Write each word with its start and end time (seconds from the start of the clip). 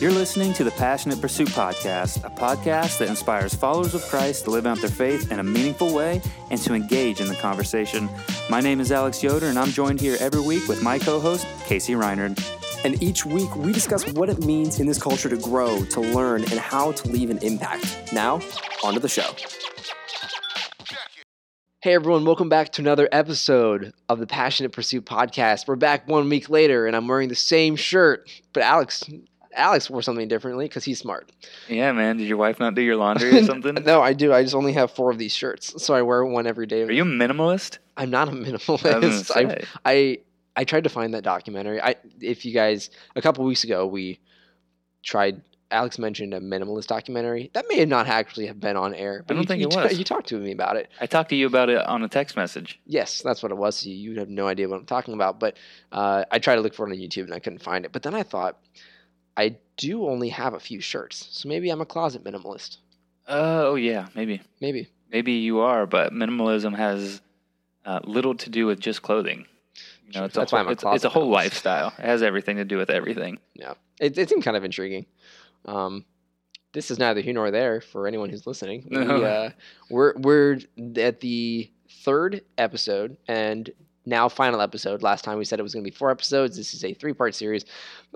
You're 0.00 0.12
listening 0.12 0.54
to 0.54 0.64
the 0.64 0.70
Passionate 0.70 1.20
Pursuit 1.20 1.48
Podcast, 1.48 2.24
a 2.24 2.30
podcast 2.30 3.00
that 3.00 3.08
inspires 3.10 3.52
followers 3.52 3.94
of 3.94 4.00
Christ 4.04 4.44
to 4.44 4.50
live 4.50 4.66
out 4.66 4.78
their 4.78 4.88
faith 4.88 5.30
in 5.30 5.40
a 5.40 5.42
meaningful 5.42 5.92
way 5.92 6.22
and 6.48 6.58
to 6.62 6.72
engage 6.72 7.20
in 7.20 7.28
the 7.28 7.34
conversation. 7.34 8.08
My 8.48 8.62
name 8.62 8.80
is 8.80 8.90
Alex 8.92 9.22
Yoder, 9.22 9.48
and 9.48 9.58
I'm 9.58 9.68
joined 9.68 10.00
here 10.00 10.16
every 10.18 10.40
week 10.40 10.66
with 10.68 10.82
my 10.82 10.98
co 10.98 11.20
host, 11.20 11.46
Casey 11.66 11.92
Reinard. 11.92 12.42
And 12.82 13.02
each 13.02 13.26
week, 13.26 13.54
we 13.56 13.74
discuss 13.74 14.10
what 14.14 14.30
it 14.30 14.42
means 14.42 14.80
in 14.80 14.86
this 14.86 14.98
culture 14.98 15.28
to 15.28 15.36
grow, 15.36 15.84
to 15.84 16.00
learn, 16.00 16.44
and 16.44 16.58
how 16.58 16.92
to 16.92 17.08
leave 17.08 17.28
an 17.28 17.36
impact. 17.42 18.10
Now, 18.10 18.40
on 18.82 18.94
to 18.94 19.00
the 19.00 19.08
show. 19.08 19.30
Hey 21.82 21.92
everyone, 21.92 22.24
welcome 22.24 22.48
back 22.48 22.72
to 22.72 22.82
another 22.82 23.06
episode 23.12 23.92
of 24.08 24.18
the 24.18 24.26
Passionate 24.26 24.72
Pursuit 24.72 25.04
podcast. 25.04 25.68
We're 25.68 25.76
back 25.76 26.08
one 26.08 26.26
week 26.30 26.48
later 26.48 26.86
and 26.86 26.96
I'm 26.96 27.06
wearing 27.06 27.28
the 27.28 27.34
same 27.34 27.76
shirt, 27.76 28.30
but 28.52 28.62
Alex 28.62 29.02
Alex 29.54 29.90
wore 29.90 30.02
something 30.02 30.28
differently 30.28 30.66
because 30.66 30.84
he's 30.84 30.98
smart. 30.98 31.30
Yeah, 31.68 31.92
man. 31.92 32.16
Did 32.18 32.28
your 32.28 32.36
wife 32.36 32.60
not 32.60 32.74
do 32.74 32.82
your 32.82 32.96
laundry 32.96 33.36
or 33.38 33.44
something? 33.44 33.74
no, 33.74 34.00
I 34.00 34.12
do. 34.12 34.32
I 34.32 34.42
just 34.42 34.54
only 34.54 34.72
have 34.74 34.90
four 34.90 35.10
of 35.10 35.18
these 35.18 35.34
shirts, 35.34 35.82
so 35.82 35.94
I 35.94 36.02
wear 36.02 36.24
one 36.24 36.46
every 36.46 36.66
day. 36.66 36.82
Are 36.82 36.92
you 36.92 37.02
a 37.02 37.06
minimalist? 37.06 37.78
I'm 37.96 38.10
not 38.10 38.28
a 38.28 38.32
minimalist. 38.32 39.30
I, 39.34 39.64
I 39.84 40.18
I 40.56 40.64
tried 40.64 40.84
to 40.84 40.90
find 40.90 41.14
that 41.14 41.24
documentary. 41.24 41.80
I 41.80 41.96
if 42.20 42.44
you 42.44 42.52
guys 42.52 42.90
a 43.16 43.22
couple 43.22 43.44
weeks 43.44 43.64
ago 43.64 43.86
we 43.86 44.20
tried. 45.02 45.42
Alex 45.72 46.00
mentioned 46.00 46.34
a 46.34 46.40
minimalist 46.40 46.88
documentary 46.88 47.48
that 47.52 47.64
may 47.68 47.84
not 47.84 48.08
actually 48.08 48.48
have 48.48 48.58
been 48.58 48.76
on 48.76 48.92
air. 48.92 49.22
But 49.24 49.34
I 49.34 49.36
don't 49.36 49.42
you, 49.42 49.46
think 49.46 49.60
you 49.60 49.68
it 49.68 49.76
was. 49.76 49.92
T- 49.92 49.98
you 49.98 50.02
talked 50.04 50.26
to 50.30 50.36
me 50.36 50.50
about 50.50 50.74
it. 50.76 50.88
I 51.00 51.06
talked 51.06 51.28
to 51.28 51.36
you 51.36 51.46
about 51.46 51.68
it 51.68 51.78
on 51.86 52.02
a 52.02 52.08
text 52.08 52.34
message. 52.34 52.80
Yes, 52.86 53.22
that's 53.22 53.40
what 53.40 53.52
it 53.52 53.54
was. 53.54 53.76
So 53.76 53.88
you 53.88 54.18
have 54.18 54.28
no 54.28 54.48
idea 54.48 54.68
what 54.68 54.80
I'm 54.80 54.84
talking 54.86 55.14
about. 55.14 55.38
But 55.38 55.56
uh, 55.92 56.24
I 56.28 56.40
tried 56.40 56.56
to 56.56 56.60
look 56.60 56.74
for 56.74 56.88
it 56.88 56.92
on 56.92 56.98
YouTube 56.98 57.22
and 57.22 57.34
I 57.34 57.38
couldn't 57.38 57.62
find 57.62 57.84
it. 57.84 57.92
But 57.92 58.02
then 58.02 58.16
I 58.16 58.24
thought, 58.24 58.58
I 59.36 59.56
do 59.76 60.06
only 60.06 60.28
have 60.28 60.54
a 60.54 60.60
few 60.60 60.80
shirts, 60.80 61.28
so 61.30 61.48
maybe 61.48 61.70
I'm 61.70 61.80
a 61.80 61.86
closet 61.86 62.24
minimalist. 62.24 62.78
Uh, 63.28 63.62
oh 63.64 63.74
yeah, 63.76 64.08
maybe. 64.14 64.42
Maybe. 64.60 64.88
Maybe 65.10 65.32
you 65.32 65.60
are, 65.60 65.86
but 65.86 66.12
minimalism 66.12 66.76
has 66.76 67.20
uh, 67.84 68.00
little 68.04 68.34
to 68.36 68.50
do 68.50 68.66
with 68.66 68.80
just 68.80 69.02
clothing. 69.02 69.46
You 70.06 70.20
know, 70.20 70.26
it's 70.26 70.34
That's 70.34 70.52
a, 70.52 70.56
why 70.56 70.60
I'm 70.60 70.68
a 70.68 70.72
it's, 70.72 70.82
closet 70.82 70.96
it's 70.96 71.04
a 71.04 71.08
whole 71.08 71.28
lifestyle. 71.28 71.92
It 71.98 72.04
has 72.04 72.22
everything 72.22 72.56
to 72.56 72.64
do 72.64 72.76
with 72.76 72.90
everything. 72.90 73.38
Yeah, 73.54 73.74
it, 74.00 74.18
it 74.18 74.28
seemed 74.28 74.42
kind 74.42 74.56
of 74.56 74.64
intriguing. 74.64 75.06
Um, 75.64 76.04
this 76.72 76.90
is 76.90 76.98
neither 76.98 77.20
here 77.20 77.34
nor 77.34 77.50
there 77.50 77.80
for 77.80 78.06
anyone 78.06 78.30
who's 78.30 78.46
listening. 78.46 78.86
We, 78.90 79.24
uh, 79.24 79.50
we're 79.88 80.14
we're 80.16 80.58
at 80.96 81.20
the 81.20 81.70
third 82.04 82.42
episode 82.58 83.16
and 83.26 83.70
now 84.10 84.28
final 84.28 84.60
episode. 84.60 85.02
Last 85.02 85.24
time 85.24 85.38
we 85.38 85.44
said 85.46 85.58
it 85.58 85.62
was 85.62 85.72
going 85.72 85.84
to 85.84 85.90
be 85.90 85.96
four 85.96 86.10
episodes. 86.10 86.56
This 86.56 86.74
is 86.74 86.84
a 86.84 86.92
three 86.92 87.14
part 87.14 87.34
series. 87.34 87.64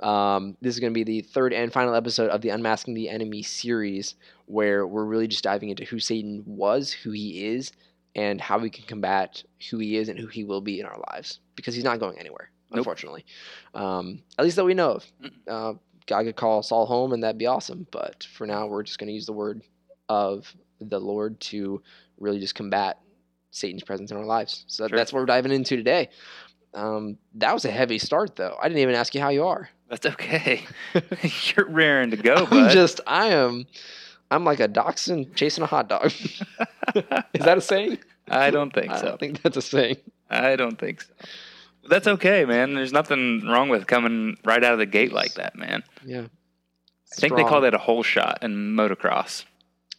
Um, 0.02 0.56
this 0.60 0.74
is 0.74 0.80
going 0.80 0.92
to 0.92 0.94
be 0.94 1.04
the 1.04 1.22
third 1.22 1.54
and 1.54 1.72
final 1.72 1.94
episode 1.94 2.28
of 2.28 2.42
the 2.42 2.50
Unmasking 2.50 2.92
the 2.92 3.08
Enemy 3.08 3.42
series, 3.42 4.16
where 4.44 4.86
we're 4.86 5.06
really 5.06 5.28
just 5.28 5.44
diving 5.44 5.70
into 5.70 5.84
who 5.84 5.98
Satan 5.98 6.42
was, 6.44 6.92
who 6.92 7.12
he 7.12 7.46
is, 7.46 7.72
and 8.14 8.40
how 8.40 8.58
we 8.58 8.68
can 8.68 8.84
combat 8.84 9.42
who 9.70 9.78
he 9.78 9.96
is 9.96 10.10
and 10.10 10.18
who 10.18 10.26
he 10.26 10.44
will 10.44 10.60
be 10.60 10.80
in 10.80 10.84
our 10.84 11.00
lives. 11.12 11.40
Because 11.56 11.74
he's 11.74 11.84
not 11.84 12.00
going 12.00 12.18
anywhere, 12.18 12.50
Nope. 12.70 12.78
unfortunately. 12.78 13.24
Um, 13.72 14.22
at 14.38 14.44
least 14.44 14.56
that 14.56 14.64
we 14.64 14.74
know 14.74 14.90
of. 14.92 15.06
Uh, 15.48 15.72
God 16.06 16.24
could 16.24 16.36
call 16.36 16.62
Saul 16.62 16.84
home, 16.84 17.12
and 17.14 17.22
that'd 17.22 17.38
be 17.38 17.46
awesome. 17.46 17.86
But 17.90 18.26
for 18.34 18.46
now, 18.46 18.66
we're 18.66 18.82
just 18.82 18.98
going 18.98 19.08
to 19.08 19.14
use 19.14 19.26
the 19.26 19.32
word 19.32 19.62
of 20.08 20.52
the 20.80 21.00
Lord 21.00 21.40
to 21.40 21.80
really 22.18 22.40
just 22.40 22.54
combat 22.54 22.98
Satan's 23.54 23.84
presence 23.84 24.10
in 24.10 24.16
our 24.16 24.24
lives. 24.24 24.64
So 24.66 24.88
Sure. 24.88 24.96
that's 24.96 25.12
what 25.12 25.20
we're 25.20 25.26
diving 25.26 25.52
into 25.52 25.76
today. 25.76 26.10
Um, 26.74 27.18
that 27.34 27.54
was 27.54 27.64
a 27.64 27.70
heavy 27.70 27.98
start, 27.98 28.34
though. 28.34 28.56
I 28.60 28.66
didn't 28.68 28.80
even 28.82 28.96
ask 28.96 29.14
you 29.14 29.20
how 29.20 29.28
you 29.28 29.44
are. 29.46 29.68
That's 29.88 30.06
okay. 30.06 30.64
You're 31.56 31.68
raring 31.68 32.10
to 32.10 32.16
go, 32.16 32.34
I'm 32.34 32.50
bud. 32.50 32.70
just, 32.72 33.00
I 33.06 33.26
am, 33.28 33.66
I'm 34.30 34.44
like 34.44 34.58
a 34.58 34.66
dachshund 34.66 35.36
chasing 35.36 35.62
a 35.62 35.68
hot 35.68 35.88
dog. 35.88 36.06
Is 37.32 37.44
that 37.44 37.58
a 37.58 37.60
saying? 37.60 37.98
I 38.28 38.50
don't 38.50 38.72
think 38.74 38.90
I 38.90 38.98
so. 38.98 39.04
don't 39.06 39.20
think 39.20 39.42
that's 39.42 39.56
a 39.56 39.62
saying. 39.62 39.98
I 40.30 40.56
don't 40.56 40.78
think 40.78 41.02
so. 41.02 41.12
That's 41.88 42.08
okay, 42.08 42.44
man. 42.44 42.74
There's 42.74 42.92
nothing 42.92 43.46
wrong 43.46 43.68
with 43.68 43.86
coming 43.86 44.36
right 44.44 44.64
out 44.64 44.72
of 44.72 44.78
the 44.78 44.86
gate 44.86 45.12
like 45.12 45.34
that, 45.34 45.54
man. 45.54 45.84
Yeah. 46.04 46.22
I 47.12 47.14
think 47.20 47.36
they 47.36 47.44
call 47.44 47.60
that 47.60 47.74
a 47.74 47.78
holeshot 47.78 48.42
in 48.42 48.74
motocross. 48.74 49.44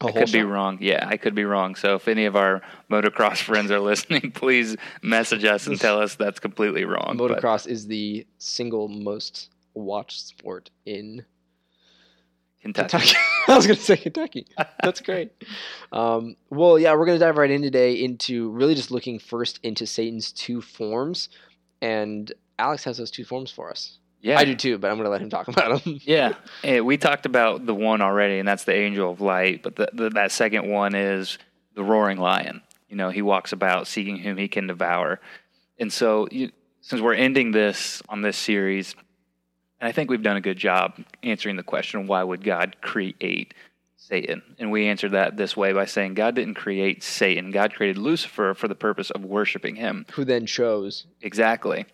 I 0.01 0.11
could 0.11 0.31
be 0.31 0.43
wrong. 0.43 0.77
Yeah, 0.81 1.07
I 1.07 1.17
could 1.17 1.35
be 1.35 1.45
wrong. 1.45 1.75
So 1.75 1.95
if 1.95 2.07
any 2.07 2.25
of 2.25 2.35
our 2.35 2.61
motocross 2.89 3.37
friends 3.41 3.71
are 3.71 3.79
listening, 3.79 4.31
please 4.31 4.75
message 5.01 5.45
us 5.45 5.67
and 5.67 5.79
tell 5.79 6.01
us 6.01 6.15
that's 6.15 6.39
completely 6.39 6.85
wrong. 6.85 7.15
But 7.17 7.31
Motocross 7.31 7.67
is 7.67 7.87
the 7.87 8.27
single 8.37 8.87
most 8.87 9.49
watched 9.73 10.27
sport 10.27 10.69
in 10.85 11.25
Kentucky. 12.61 12.89
Kentucky. 12.89 13.17
I 13.47 13.55
was 13.55 13.67
going 13.67 13.77
to 13.77 13.83
say 13.83 13.97
Kentucky. 13.97 14.47
That's 14.81 15.01
great. 15.01 15.31
Um, 15.91 16.35
well, 16.49 16.77
yeah, 16.77 16.93
we're 16.93 17.05
going 17.05 17.17
to 17.17 17.23
dive 17.23 17.37
right 17.37 17.49
in 17.49 17.61
today 17.61 17.93
into 17.93 18.49
really 18.49 18.75
just 18.75 18.91
looking 18.91 19.17
first 19.17 19.61
into 19.63 19.85
Satan's 19.85 20.33
two 20.33 20.59
forms. 20.61 21.29
And 21.81 22.33
Alex 22.59 22.83
has 22.83 22.97
those 22.97 23.11
two 23.11 23.23
forms 23.23 23.49
for 23.49 23.69
us. 23.69 23.99
Yeah, 24.25 24.39
I 24.39 24.45
do 24.45 24.55
too, 24.55 24.79
but 24.79 24.89
I'm 24.89 24.97
going 24.97 25.05
to 25.05 25.11
let 25.11 25.21
him 25.21 25.29
talk 25.29 25.47
about 25.49 25.83
them. 25.83 25.99
Yeah, 26.03 26.33
Eh, 26.63 26.79
we 26.79 26.97
talked 26.97 27.27
about 27.27 27.65
the 27.67 27.75
one 27.75 28.01
already, 28.01 28.39
and 28.39 28.47
that's 28.47 28.63
the 28.63 28.73
angel 28.73 29.11
of 29.11 29.21
light. 29.21 29.61
But 29.61 29.75
the, 29.75 29.89
the, 29.93 30.09
that 30.09 30.31
second 30.31 30.67
one 30.67 30.95
is 30.95 31.37
the 31.75 31.83
roaring 31.83 32.17
lion. 32.17 32.63
You 32.89 32.95
know, 32.95 33.11
he 33.11 33.21
walks 33.21 33.51
about 33.51 33.87
seeking 33.87 34.17
whom 34.17 34.37
he 34.37 34.47
can 34.47 34.65
devour. 34.65 35.19
And 35.77 35.93
so, 35.93 36.27
you, 36.31 36.51
since 36.81 37.01
we're 37.01 37.13
ending 37.13 37.51
this 37.51 38.01
on 38.09 38.23
this 38.23 38.35
series, 38.35 38.95
and 39.79 39.87
I 39.87 39.91
think 39.91 40.09
we've 40.09 40.23
done 40.23 40.37
a 40.37 40.41
good 40.41 40.57
job 40.57 40.93
answering 41.21 41.55
the 41.55 41.63
question, 41.63 42.07
why 42.07 42.23
would 42.23 42.43
God 42.43 42.77
create 42.81 43.53
Satan? 43.95 44.41
And 44.57 44.71
we 44.71 44.87
answered 44.87 45.11
that 45.11 45.37
this 45.37 45.55
way 45.55 45.71
by 45.71 45.85
saying 45.85 46.15
God 46.15 46.33
didn't 46.33 46.55
create 46.55 47.03
Satan. 47.03 47.51
God 47.51 47.75
created 47.75 47.99
Lucifer 47.99 48.55
for 48.55 48.67
the 48.67 48.75
purpose 48.75 49.11
of 49.11 49.23
worshiping 49.23 49.75
him. 49.75 50.07
Who 50.13 50.25
then 50.25 50.47
chose? 50.47 51.05
Exactly. 51.21 51.85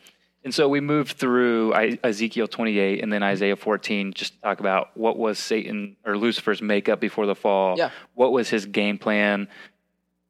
And 0.43 0.53
so 0.53 0.67
we 0.67 0.79
moved 0.79 1.17
through 1.17 1.73
Ezekiel 2.03 2.47
28 2.47 3.03
and 3.03 3.13
then 3.13 3.21
Isaiah 3.21 3.55
14 3.55 4.13
just 4.13 4.33
to 4.33 4.41
talk 4.41 4.59
about 4.59 4.89
what 4.97 5.17
was 5.17 5.37
Satan 5.37 5.97
or 6.03 6.17
Lucifer's 6.17 6.61
makeup 6.61 6.99
before 6.99 7.27
the 7.27 7.35
fall. 7.35 7.75
Yeah. 7.77 7.91
What 8.15 8.31
was 8.31 8.49
his 8.49 8.65
game 8.65 8.97
plan? 8.97 9.47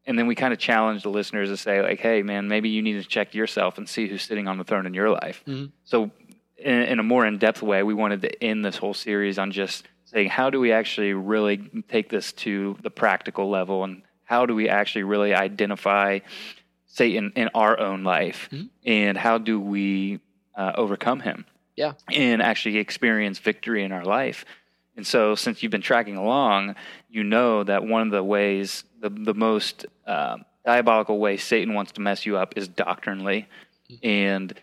And 0.05 0.19
then 0.19 0.27
we 0.27 0.35
kind 0.35 0.51
of 0.51 0.59
challenged 0.59 1.05
the 1.05 1.09
listeners 1.09 1.49
to 1.49 1.55
say, 1.55 1.81
like, 1.81 1.99
hey, 1.99 2.23
man, 2.23 2.49
maybe 2.49 2.69
you 2.69 2.81
need 2.81 3.01
to 3.01 3.07
check 3.07 3.33
yourself 3.33 3.77
and 3.77 3.87
see 3.87 4.07
who's 4.07 4.23
sitting 4.23 4.47
on 4.47 4.57
the 4.57 4.63
throne 4.63 4.85
in 4.85 4.93
your 4.93 5.09
life. 5.11 5.43
Mhm. 5.47 5.71
So, 5.85 6.11
in, 6.57 6.81
in 6.81 6.99
a 6.99 7.03
more 7.03 7.25
in 7.25 7.37
depth 7.37 7.61
way, 7.61 7.81
we 7.83 7.93
wanted 7.93 8.21
to 8.23 8.43
end 8.43 8.65
this 8.65 8.77
whole 8.77 8.93
series 8.93 9.39
on 9.39 9.51
just 9.51 9.87
saying, 10.05 10.29
how 10.29 10.49
do 10.49 10.59
we 10.59 10.71
actually 10.71 11.13
really 11.13 11.57
take 11.87 12.09
this 12.09 12.33
to 12.33 12.77
the 12.81 12.89
practical 12.89 13.49
level? 13.49 13.83
And 13.83 14.01
how 14.23 14.45
do 14.45 14.55
we 14.55 14.67
actually 14.67 15.03
really 15.03 15.33
identify 15.33 16.19
Satan 16.93 17.31
in 17.35 17.49
our 17.55 17.79
own 17.79 18.03
life? 18.03 18.49
Mhm. 18.51 18.69
And 18.85 19.17
how 19.17 19.37
do 19.37 19.59
we 19.59 20.19
uh, 20.55 20.73
overcome 20.75 21.21
him? 21.21 21.45
Yeah. 21.75 21.93
And 22.11 22.41
actually 22.41 22.77
experience 22.77 23.39
victory 23.39 23.83
in 23.83 23.91
our 23.91 24.03
life. 24.03 24.43
And 24.97 25.07
so, 25.07 25.35
since 25.35 25.63
you've 25.63 25.71
been 25.71 25.81
tracking 25.81 26.17
along, 26.17 26.75
you 27.09 27.23
know 27.23 27.63
that 27.63 27.85
one 27.85 28.01
of 28.01 28.11
the 28.11 28.23
ways, 28.23 28.83
the, 28.99 29.09
the 29.09 29.33
most 29.33 29.85
um, 30.05 30.43
diabolical 30.65 31.17
way 31.17 31.37
Satan 31.37 31.73
wants 31.73 31.93
to 31.93 32.01
mess 32.01 32.25
you 32.25 32.35
up 32.37 32.53
is 32.57 32.67
doctrinally. 32.67 33.47
And 34.03 34.53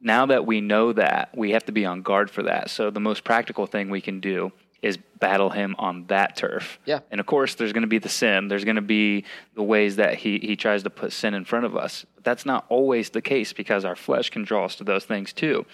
now 0.00 0.26
that 0.26 0.44
we 0.44 0.60
know 0.60 0.92
that, 0.92 1.36
we 1.36 1.52
have 1.52 1.64
to 1.66 1.72
be 1.72 1.86
on 1.86 2.02
guard 2.02 2.30
for 2.30 2.42
that. 2.42 2.68
So, 2.68 2.90
the 2.90 3.00
most 3.00 3.22
practical 3.22 3.66
thing 3.66 3.90
we 3.90 4.00
can 4.00 4.18
do 4.18 4.52
is 4.84 4.98
battle 5.18 5.50
him 5.50 5.74
on 5.78 6.06
that 6.08 6.36
turf. 6.36 6.78
Yeah. 6.84 7.00
And 7.10 7.18
of 7.18 7.26
course, 7.26 7.54
there's 7.54 7.72
going 7.72 7.82
to 7.82 7.88
be 7.88 7.98
the 7.98 8.08
sin. 8.08 8.48
There's 8.48 8.64
going 8.64 8.76
to 8.76 8.82
be 8.82 9.24
the 9.54 9.62
ways 9.62 9.96
that 9.96 10.16
he, 10.16 10.38
he 10.38 10.56
tries 10.56 10.82
to 10.82 10.90
put 10.90 11.12
sin 11.12 11.32
in 11.32 11.44
front 11.46 11.64
of 11.64 11.76
us. 11.76 12.04
But 12.14 12.24
that's 12.24 12.44
not 12.44 12.66
always 12.68 13.10
the 13.10 13.22
case 13.22 13.52
because 13.52 13.84
our 13.84 13.96
flesh 13.96 14.28
can 14.30 14.44
draw 14.44 14.66
us 14.66 14.76
to 14.76 14.84
those 14.84 15.04
things 15.04 15.32
too. 15.32 15.64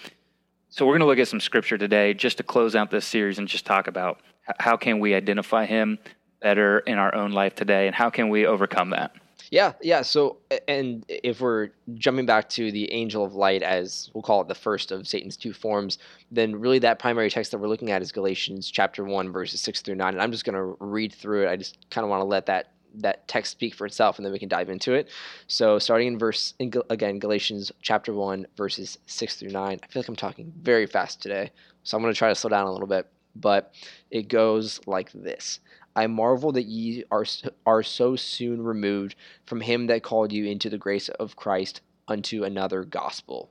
So 0.68 0.86
we're 0.86 0.92
going 0.92 1.00
to 1.00 1.06
look 1.06 1.18
at 1.18 1.26
some 1.26 1.40
scripture 1.40 1.76
today 1.76 2.14
just 2.14 2.36
to 2.36 2.44
close 2.44 2.76
out 2.76 2.92
this 2.92 3.04
series 3.04 3.38
and 3.38 3.48
just 3.48 3.66
talk 3.66 3.88
about 3.88 4.20
how 4.58 4.76
can 4.76 5.00
we 5.00 5.14
identify 5.14 5.66
him 5.66 5.98
better 6.40 6.78
in 6.78 6.96
our 6.96 7.12
own 7.12 7.32
life 7.32 7.56
today 7.56 7.86
and 7.88 7.94
how 7.94 8.10
can 8.10 8.28
we 8.28 8.46
overcome 8.46 8.90
that. 8.90 9.14
Yeah, 9.50 9.72
yeah. 9.82 10.02
So, 10.02 10.38
and 10.68 11.04
if 11.08 11.40
we're 11.40 11.70
jumping 11.94 12.24
back 12.24 12.48
to 12.50 12.70
the 12.70 12.90
angel 12.92 13.24
of 13.24 13.34
light, 13.34 13.64
as 13.64 14.08
we'll 14.14 14.22
call 14.22 14.40
it 14.42 14.48
the 14.48 14.54
first 14.54 14.92
of 14.92 15.08
Satan's 15.08 15.36
two 15.36 15.52
forms, 15.52 15.98
then 16.30 16.54
really 16.54 16.78
that 16.80 17.00
primary 17.00 17.30
text 17.30 17.50
that 17.50 17.58
we're 17.58 17.68
looking 17.68 17.90
at 17.90 18.00
is 18.00 18.12
Galatians 18.12 18.70
chapter 18.70 19.04
1, 19.04 19.32
verses 19.32 19.60
6 19.60 19.82
through 19.82 19.96
9. 19.96 20.14
And 20.14 20.22
I'm 20.22 20.30
just 20.30 20.44
going 20.44 20.54
to 20.54 20.76
read 20.78 21.12
through 21.12 21.46
it. 21.46 21.50
I 21.50 21.56
just 21.56 21.90
kind 21.90 22.04
of 22.04 22.10
want 22.10 22.20
to 22.20 22.26
let 22.26 22.46
that 22.46 22.72
that 22.94 23.28
text 23.28 23.52
speak 23.52 23.72
for 23.72 23.86
itself 23.86 24.18
and 24.18 24.26
then 24.26 24.32
we 24.32 24.38
can 24.38 24.48
dive 24.48 24.68
into 24.68 24.94
it. 24.94 25.08
So, 25.46 25.78
starting 25.78 26.08
in 26.08 26.18
verse, 26.18 26.54
in, 26.58 26.72
again, 26.90 27.20
Galatians 27.20 27.70
chapter 27.82 28.12
1, 28.12 28.46
verses 28.56 28.98
6 29.06 29.36
through 29.36 29.50
9. 29.50 29.80
I 29.80 29.86
feel 29.86 30.02
like 30.02 30.08
I'm 30.08 30.16
talking 30.16 30.52
very 30.60 30.86
fast 30.86 31.22
today. 31.22 31.52
So, 31.84 31.96
I'm 31.96 32.02
going 32.02 32.12
to 32.12 32.18
try 32.18 32.28
to 32.28 32.34
slow 32.34 32.50
down 32.50 32.66
a 32.66 32.72
little 32.72 32.88
bit. 32.88 33.06
But 33.36 33.74
it 34.10 34.28
goes 34.28 34.80
like 34.86 35.12
this 35.12 35.60
I 35.96 36.06
marvel 36.06 36.52
that 36.52 36.66
ye 36.66 37.04
are, 37.10 37.24
are 37.66 37.82
so 37.82 38.16
soon 38.16 38.62
removed 38.62 39.16
from 39.44 39.60
him 39.60 39.86
that 39.86 40.02
called 40.02 40.32
you 40.32 40.46
into 40.46 40.70
the 40.70 40.78
grace 40.78 41.08
of 41.08 41.36
Christ 41.36 41.80
unto 42.08 42.44
another 42.44 42.84
gospel, 42.84 43.50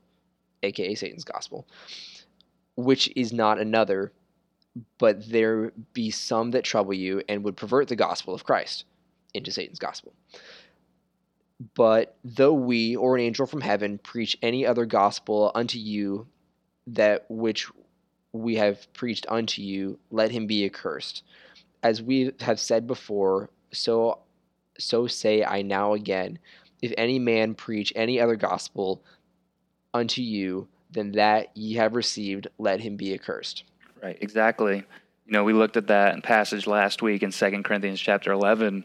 aka 0.64 0.96
Satan's 0.96 1.24
gospel, 1.24 1.68
which 2.76 3.12
is 3.16 3.34
not 3.34 3.60
another, 3.60 4.12
but 4.98 5.30
there 5.30 5.72
be 5.94 6.12
some 6.12 6.52
that 6.52 6.64
trouble 6.64 6.94
you 6.94 7.22
and 7.28 7.44
would 7.44 7.58
pervert 7.58 7.88
the 7.88 7.96
gospel 7.96 8.34
of 8.34 8.44
Christ 8.44 8.86
into 9.34 9.52
Satan's 9.52 9.80
gospel. 9.80 10.14
But 11.76 12.18
though 12.24 12.54
we 12.54 12.96
or 12.96 13.16
an 13.16 13.22
angel 13.22 13.46
from 13.46 13.62
heaven 13.62 13.98
preach 13.98 14.38
any 14.42 14.66
other 14.66 14.86
gospel 14.86 15.52
unto 15.54 15.78
you 15.78 16.28
that 16.88 17.26
which 17.30 17.70
we 18.34 18.56
have 18.56 18.92
preached 18.94 19.26
unto 19.30 19.62
you, 19.62 20.00
let 20.12 20.32
him 20.32 20.48
be 20.48 20.66
accursed. 20.66 21.24
As 21.82 22.02
we 22.02 22.32
have 22.42 22.60
said 22.60 22.88
before, 22.88 23.50
so 23.72 24.20
so 24.78 25.08
say 25.08 25.44
I 25.44 25.62
now 25.62 25.94
again, 25.94 26.40
if 26.82 26.94
any 26.98 27.20
man 27.20 27.54
preach 27.56 27.92
any 27.96 28.20
other 28.20 28.36
gospel 28.36 29.04
unto 29.94 30.22
you 30.22 30.68
than 30.92 31.12
that 31.14 31.56
ye 31.56 31.76
have 31.76 31.96
received, 31.96 32.48
let 32.58 32.80
him 32.80 32.96
be 32.96 33.14
accursed. 33.14 33.64
Right, 34.02 34.18
exactly. 34.22 34.78
You 35.26 35.34
know, 35.34 35.44
we 35.44 35.54
looked 35.54 35.78
at 35.78 35.88
that 35.88 36.24
passage 36.24 36.66
last 36.66 37.02
week 37.02 37.22
in 37.22 37.32
Second 37.32 37.64
Corinthians 37.64 38.00
chapter 38.00 38.32
11 38.32 38.84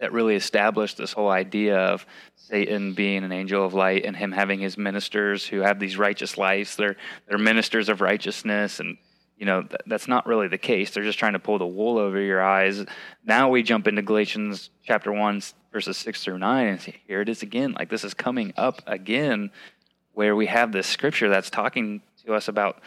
that 0.00 0.12
really 0.12 0.34
established 0.34 0.96
this 0.96 1.12
whole 1.12 1.30
idea 1.30 1.76
of 1.78 2.06
Satan 2.36 2.94
being 2.94 3.24
an 3.24 3.32
angel 3.32 3.64
of 3.64 3.74
light 3.74 4.04
and 4.04 4.16
him 4.16 4.32
having 4.32 4.60
his 4.60 4.76
ministers 4.76 5.46
who 5.46 5.60
have 5.60 5.78
these 5.78 5.96
righteous 5.96 6.36
lives. 6.36 6.76
They're 6.76 6.96
they're 7.28 7.38
ministers 7.38 7.88
of 7.88 8.00
righteousness, 8.00 8.80
and 8.80 8.98
you 9.38 9.46
know 9.46 9.62
th- 9.62 9.80
that's 9.86 10.08
not 10.08 10.26
really 10.26 10.48
the 10.48 10.58
case. 10.58 10.90
They're 10.90 11.04
just 11.04 11.18
trying 11.18 11.32
to 11.34 11.38
pull 11.38 11.58
the 11.58 11.66
wool 11.66 11.98
over 11.98 12.20
your 12.20 12.42
eyes. 12.42 12.84
Now 13.24 13.48
we 13.48 13.62
jump 13.62 13.86
into 13.86 14.02
Galatians 14.02 14.70
chapter 14.84 15.12
one 15.12 15.42
verses 15.72 15.96
six 15.96 16.22
through 16.22 16.38
nine, 16.38 16.68
and 16.68 16.80
see, 16.80 16.96
here 17.06 17.20
it 17.20 17.28
is 17.28 17.42
again. 17.42 17.72
Like 17.72 17.88
this 17.88 18.04
is 18.04 18.14
coming 18.14 18.52
up 18.56 18.82
again, 18.86 19.50
where 20.12 20.36
we 20.36 20.46
have 20.46 20.72
this 20.72 20.86
scripture 20.86 21.28
that's 21.28 21.50
talking 21.50 22.02
to 22.26 22.34
us 22.34 22.48
about 22.48 22.80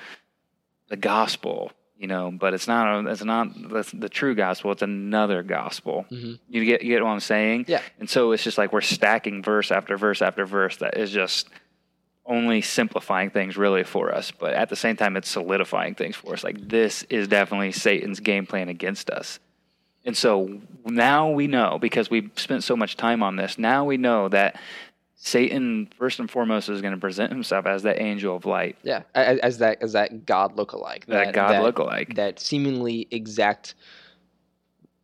the 0.90 0.98
gospel 0.98 1.72
you 1.98 2.08
know 2.08 2.32
but 2.32 2.54
it's 2.54 2.68
not 2.68 3.06
it's 3.08 3.24
not 3.24 3.54
the, 3.54 3.88
the 3.94 4.10
true 4.10 4.36
gospel 4.36 4.72
it's 4.72 4.82
another 4.82 5.42
gospel 5.44 6.06
Mm-hmm. 6.12 6.34
you 6.50 6.66
get 6.66 6.82
you 6.84 6.90
get 6.96 7.04
what 7.04 7.10
i'm 7.10 7.20
saying 7.20 7.66
Yeah. 7.68 7.82
and 8.00 8.10
so 8.10 8.32
it's 8.34 8.44
just 8.44 8.58
like 8.58 8.72
we're 8.72 8.82
stacking 8.82 9.42
verse 9.42 9.72
after 9.72 9.98
verse 9.98 10.22
after 10.22 10.46
verse 10.46 10.78
that 10.78 10.98
is 10.98 11.12
just 11.12 11.50
only 12.26 12.62
simplifying 12.62 13.30
things 13.30 13.58
really 13.58 13.84
for 13.84 14.14
us 14.14 14.32
but 14.32 14.54
at 14.54 14.70
the 14.70 14.76
same 14.76 14.96
time 14.96 15.16
it's 15.18 15.30
solidifying 15.30 15.96
things 15.96 16.16
for 16.16 16.34
us 16.34 16.44
like 16.44 16.68
this 16.68 17.04
is 17.10 17.28
definitely 17.28 17.72
satan's 17.72 18.20
game 18.20 18.46
plan 18.46 18.70
against 18.70 19.10
us 19.10 19.40
and 20.06 20.16
so 20.16 20.60
now 20.86 21.30
we 21.30 21.48
know 21.48 21.78
because 21.82 22.10
we've 22.10 22.30
spent 22.36 22.64
so 22.64 22.76
much 22.76 22.96
time 22.98 23.24
on 23.24 23.38
this 23.38 23.58
now 23.58 23.86
we 23.86 23.98
know 23.98 24.28
that 24.30 24.60
satan 25.20 25.90
first 25.98 26.20
and 26.20 26.30
foremost 26.30 26.70
is 26.70 26.82
going 26.82 26.94
to 26.94 27.00
present 27.00 27.32
himself 27.32 27.66
as 27.66 27.84
that 27.84 28.00
angel 28.00 28.36
of 28.36 28.46
light 28.46 28.78
Yeah, 28.84 29.02
as, 29.16 29.40
as 29.40 29.58
that 29.58 29.82
as 29.82 29.94
that 29.94 30.26
God 30.26 30.56
lookalike, 30.56 31.06
that, 31.08 31.34
god 31.34 31.56
lookalike 31.56 32.16
that 32.16 32.40
seemingly 32.40 33.08
exact 33.12 33.76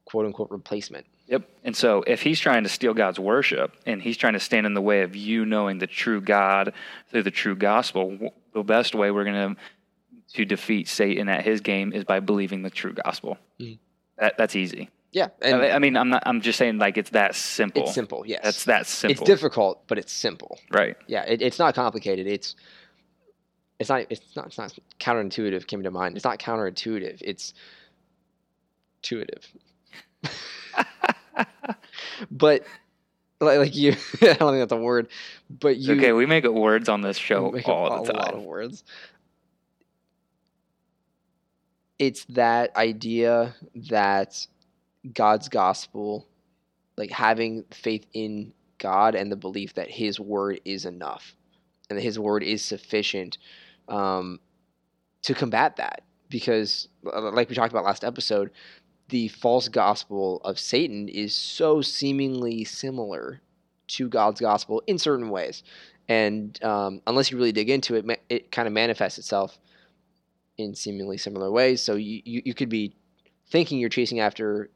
quote 0.05 0.25
unquote 0.25 0.51
replacement. 0.51 1.05
Yep. 1.27 1.49
And 1.63 1.75
so 1.75 2.03
if 2.05 2.21
he's 2.21 2.39
trying 2.39 2.63
to 2.63 2.69
steal 2.69 2.93
God's 2.93 3.17
worship 3.17 3.73
and 3.85 4.01
he's 4.01 4.17
trying 4.17 4.33
to 4.33 4.39
stand 4.39 4.65
in 4.67 4.73
the 4.73 4.81
way 4.81 5.01
of 5.01 5.15
you 5.15 5.45
knowing 5.45 5.79
the 5.79 5.87
true 5.87 6.21
God 6.21 6.73
through 7.09 7.23
the 7.23 7.31
true 7.31 7.55
gospel, 7.55 8.31
the 8.53 8.61
best 8.61 8.93
way 8.93 9.09
we're 9.09 9.23
going 9.23 9.55
to 9.55 9.61
to 10.35 10.45
defeat 10.45 10.87
Satan 10.87 11.29
at 11.29 11.43
his 11.43 11.61
game 11.61 11.93
is 11.93 12.03
by 12.03 12.19
believing 12.19 12.61
the 12.61 12.69
true 12.69 12.93
gospel. 12.93 13.37
Mhm. 13.59 13.79
That, 14.17 14.37
that's 14.37 14.55
easy. 14.55 14.89
Yeah, 15.13 15.27
and 15.43 15.61
I, 15.61 15.69
I 15.75 15.79
mean, 15.79 15.95
I'm 15.95 16.09
not. 16.09 16.23
I'm 16.25 16.41
just 16.41 16.57
saying, 16.57 16.79
like 16.79 16.97
it's 16.97 17.11
that 17.11 17.35
simple. 17.35 17.83
it's 17.83 17.93
simple. 17.93 18.23
Yes, 18.25 18.41
That's 18.43 18.65
that 18.65 18.87
simple. 18.87 19.21
It's 19.21 19.27
difficult, 19.27 19.87
but 19.87 19.99
it's 19.99 20.11
simple. 20.11 20.59
right. 20.71 20.97
Yeah, 21.07 21.21
it, 21.21 21.41
it's 21.41 21.59
not 21.59 21.75
complicated. 21.75 22.25
It's 22.25 22.55
it's 23.79 23.89
not 23.89 24.07
it's 24.09 24.35
not 24.35 24.47
it's 24.47 24.57
not 24.57 24.73
counterintuitive. 24.99 25.67
Came 25.67 25.83
to 25.83 25.91
mind. 25.91 26.15
It's 26.15 26.25
not 26.25 26.39
counterintuitive. 26.39 27.21
It's 27.21 27.53
intuitive. 29.03 29.47
but 32.31 32.63
like, 33.39 33.59
like 33.59 33.75
you, 33.75 33.91
I 34.21 34.33
don't 34.33 34.53
think 34.53 34.61
that's 34.61 34.71
a 34.71 34.77
word. 34.77 35.09
But 35.47 35.77
you 35.77 35.93
okay, 35.93 36.11
we 36.11 36.25
make 36.25 36.43
up 36.45 36.53
words 36.53 36.89
on 36.89 37.01
this 37.01 37.17
show 37.17 37.45
all 37.65 38.03
the 38.03 38.13
a 38.13 38.17
lot 38.17 38.33
of 38.33 38.43
words. 38.43 38.83
It's 41.99 42.25
that 42.25 42.75
idea 42.75 43.55
that 43.89 44.47
God's 45.11 45.49
gospel, 45.49 46.27
like 46.97 47.11
having 47.11 47.65
faith 47.71 48.05
in 48.13 48.53
God 48.77 49.15
and 49.15 49.31
the 49.31 49.35
belief 49.35 49.73
that 49.75 49.89
His 49.89 50.19
word 50.19 50.61
is 50.65 50.85
enough 50.85 51.35
and 51.89 51.97
that 51.97 52.03
His 52.03 52.19
word 52.19 52.43
is 52.43 52.61
sufficient 52.63 53.37
um, 53.87 54.39
to 55.23 55.33
combat 55.33 55.77
that. 55.77 56.03
Because, 56.29 56.87
uh, 57.05 57.31
like 57.31 57.49
we 57.49 57.55
talked 57.55 57.71
about 57.71 57.85
last 57.85 58.03
episode, 58.03 58.51
the 59.09 59.27
false 59.27 59.67
gospel 59.67 60.41
of 60.43 60.57
Satan 60.57 61.07
is 61.07 61.35
so 61.35 61.81
seemingly 61.81 62.63
similar 62.63 63.41
to 63.87 64.09
God's 64.09 64.41
gospel 64.41 64.81
in 64.87 64.97
certain 64.97 65.29
ways 65.29 65.61
and 66.09 66.61
um, 66.63 67.01
unless 67.07 67.31
you 67.31 67.37
really 67.37 67.51
dig 67.51 67.69
into 67.69 67.95
it, 67.95 68.21
it 68.29 68.51
kind 68.51 68.67
of 68.67 68.73
manifests 68.73 69.17
itself 69.17 69.57
in 70.57 70.75
seemingly 70.75 71.17
similar 71.17 71.49
ways. 71.51 71.81
So 71.81 71.95
you, 71.95 72.21
you, 72.25 72.41
you 72.45 72.53
could 72.53 72.69
be 72.69 72.95
thinking 73.49 73.79
you're 73.79 73.89
chasing 73.89 74.19
after 74.19 74.69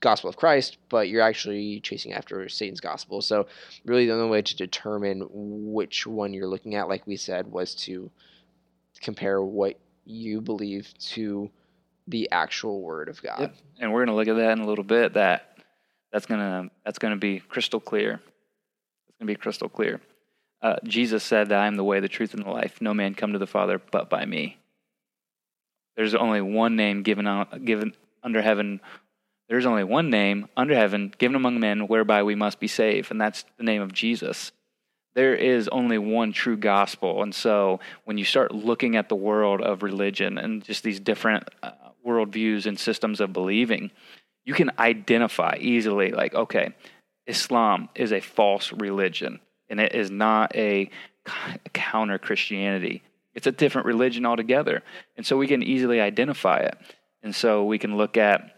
gospel 0.00 0.30
of 0.30 0.36
Christ, 0.36 0.78
but 0.88 1.08
you're 1.08 1.22
actually 1.22 1.80
chasing 1.80 2.12
after 2.12 2.48
Satan's 2.48 2.80
gospel. 2.80 3.20
So 3.20 3.46
really, 3.84 4.06
the 4.06 4.14
only 4.14 4.30
way 4.30 4.42
to 4.42 4.56
determine 4.56 5.26
which 5.30 6.06
one 6.06 6.32
you're 6.32 6.46
looking 6.46 6.74
at, 6.74 6.88
like 6.88 7.06
we 7.06 7.16
said, 7.16 7.50
was 7.50 7.74
to 7.86 8.10
compare 9.00 9.42
what 9.42 9.78
you 10.04 10.40
believe 10.40 10.92
to 10.98 11.50
the 12.06 12.30
actual 12.30 12.80
word 12.80 13.08
of 13.08 13.22
God. 13.22 13.40
Yep. 13.40 13.54
And 13.80 13.92
we're 13.92 14.04
going 14.04 14.14
to 14.14 14.14
look 14.14 14.28
at 14.28 14.36
that 14.42 14.52
in 14.52 14.60
a 14.60 14.66
little 14.66 14.84
bit. 14.84 15.14
That 15.14 15.58
that's 16.12 16.26
gonna 16.26 16.70
that's 16.84 16.98
gonna 16.98 17.16
be 17.16 17.40
crystal 17.40 17.80
clear. 17.80 18.14
It's 19.08 19.18
gonna 19.18 19.26
be 19.26 19.36
crystal 19.36 19.68
clear. 19.68 20.00
Uh, 20.60 20.76
Jesus 20.84 21.22
said 21.22 21.50
that 21.50 21.60
I 21.60 21.66
am 21.66 21.76
the 21.76 21.84
way, 21.84 22.00
the 22.00 22.08
truth, 22.08 22.34
and 22.34 22.44
the 22.44 22.50
life. 22.50 22.80
No 22.80 22.92
man 22.92 23.14
come 23.14 23.32
to 23.32 23.38
the 23.38 23.46
Father 23.46 23.80
but 23.92 24.10
by 24.10 24.24
me. 24.24 24.58
There's 25.96 26.14
only 26.14 26.40
one 26.40 26.76
name 26.76 27.02
given 27.02 27.26
out, 27.26 27.64
given 27.64 27.94
under 28.22 28.42
heaven. 28.42 28.80
There's 29.48 29.66
only 29.66 29.84
one 29.84 30.10
name 30.10 30.48
under 30.56 30.74
heaven 30.74 31.12
given 31.18 31.34
among 31.34 31.58
men 31.58 31.86
whereby 31.88 32.22
we 32.22 32.34
must 32.34 32.60
be 32.60 32.68
saved, 32.68 33.10
and 33.10 33.20
that's 33.20 33.44
the 33.56 33.64
name 33.64 33.82
of 33.82 33.92
Jesus. 33.92 34.52
There 35.14 35.34
is 35.34 35.68
only 35.68 35.98
one 35.98 36.32
true 36.32 36.56
gospel, 36.56 37.22
and 37.22 37.34
so 37.34 37.80
when 38.04 38.18
you 38.18 38.24
start 38.24 38.54
looking 38.54 38.94
at 38.96 39.08
the 39.08 39.16
world 39.16 39.62
of 39.62 39.82
religion 39.82 40.38
and 40.38 40.62
just 40.62 40.82
these 40.82 41.00
different 41.00 41.48
uh, 41.62 41.70
worldviews 42.06 42.66
and 42.66 42.78
systems 42.78 43.20
of 43.20 43.32
believing, 43.32 43.90
you 44.44 44.54
can 44.54 44.70
identify 44.78 45.56
easily, 45.60 46.10
like, 46.12 46.34
okay, 46.34 46.74
Islam 47.26 47.88
is 47.94 48.12
a 48.12 48.20
false 48.20 48.72
religion, 48.72 49.40
and 49.68 49.80
it 49.80 49.94
is 49.94 50.10
not 50.10 50.54
a 50.54 50.90
counter 51.72 52.18
Christianity. 52.18 53.02
It's 53.34 53.46
a 53.46 53.52
different 53.52 53.86
religion 53.86 54.26
altogether. 54.26 54.82
And 55.16 55.24
so 55.24 55.36
we 55.36 55.46
can 55.46 55.62
easily 55.62 56.00
identify 56.00 56.58
it. 56.58 56.76
And 57.22 57.34
so 57.34 57.64
we 57.64 57.78
can 57.78 57.96
look 57.96 58.16
at 58.16 58.57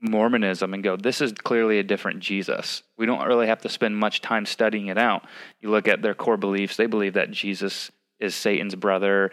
Mormonism 0.00 0.72
and 0.72 0.82
go, 0.82 0.96
this 0.96 1.20
is 1.20 1.32
clearly 1.32 1.78
a 1.78 1.82
different 1.82 2.20
Jesus. 2.20 2.82
We 2.96 3.06
don't 3.06 3.26
really 3.26 3.46
have 3.46 3.60
to 3.62 3.68
spend 3.68 3.96
much 3.96 4.20
time 4.20 4.46
studying 4.46 4.86
it 4.86 4.98
out. 4.98 5.24
You 5.60 5.70
look 5.70 5.88
at 5.88 6.02
their 6.02 6.14
core 6.14 6.36
beliefs, 6.36 6.76
they 6.76 6.86
believe 6.86 7.14
that 7.14 7.30
Jesus 7.30 7.90
is 8.18 8.34
Satan's 8.34 8.74
brother 8.74 9.30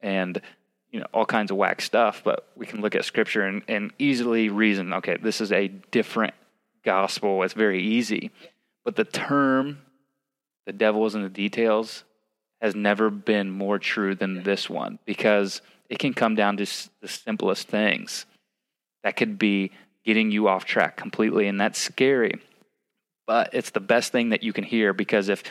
and 0.00 0.40
you 0.90 1.00
know 1.00 1.06
all 1.12 1.24
kinds 1.24 1.50
of 1.50 1.56
whack 1.56 1.80
stuff, 1.80 2.22
but 2.24 2.48
we 2.56 2.66
can 2.66 2.80
look 2.80 2.94
at 2.94 3.04
scripture 3.04 3.42
and, 3.42 3.62
and 3.68 3.92
easily 3.98 4.48
reason, 4.48 4.92
okay, 4.92 5.16
this 5.16 5.40
is 5.40 5.52
a 5.52 5.68
different 5.68 6.34
gospel. 6.84 7.42
It's 7.42 7.54
very 7.54 7.82
easy. 7.82 8.30
But 8.84 8.96
the 8.96 9.04
term, 9.04 9.78
the 10.66 10.72
devil 10.72 11.06
is 11.06 11.14
in 11.14 11.22
the 11.22 11.28
details, 11.28 12.04
has 12.60 12.74
never 12.74 13.10
been 13.10 13.50
more 13.50 13.78
true 13.78 14.14
than 14.14 14.42
this 14.42 14.68
one 14.68 14.98
because 15.04 15.62
it 15.88 15.98
can 15.98 16.14
come 16.14 16.34
down 16.34 16.56
to 16.56 16.62
s- 16.62 16.90
the 17.00 17.08
simplest 17.08 17.68
things 17.68 18.26
that 19.02 19.16
could 19.16 19.38
be 19.38 19.70
getting 20.04 20.30
you 20.30 20.48
off 20.48 20.64
track 20.64 20.96
completely, 20.96 21.46
and 21.46 21.60
that's 21.60 21.78
scary. 21.78 22.40
But 23.26 23.54
it's 23.54 23.70
the 23.70 23.80
best 23.80 24.12
thing 24.12 24.30
that 24.30 24.42
you 24.42 24.52
can 24.52 24.64
hear 24.64 24.92
because 24.92 25.28
if, 25.28 25.42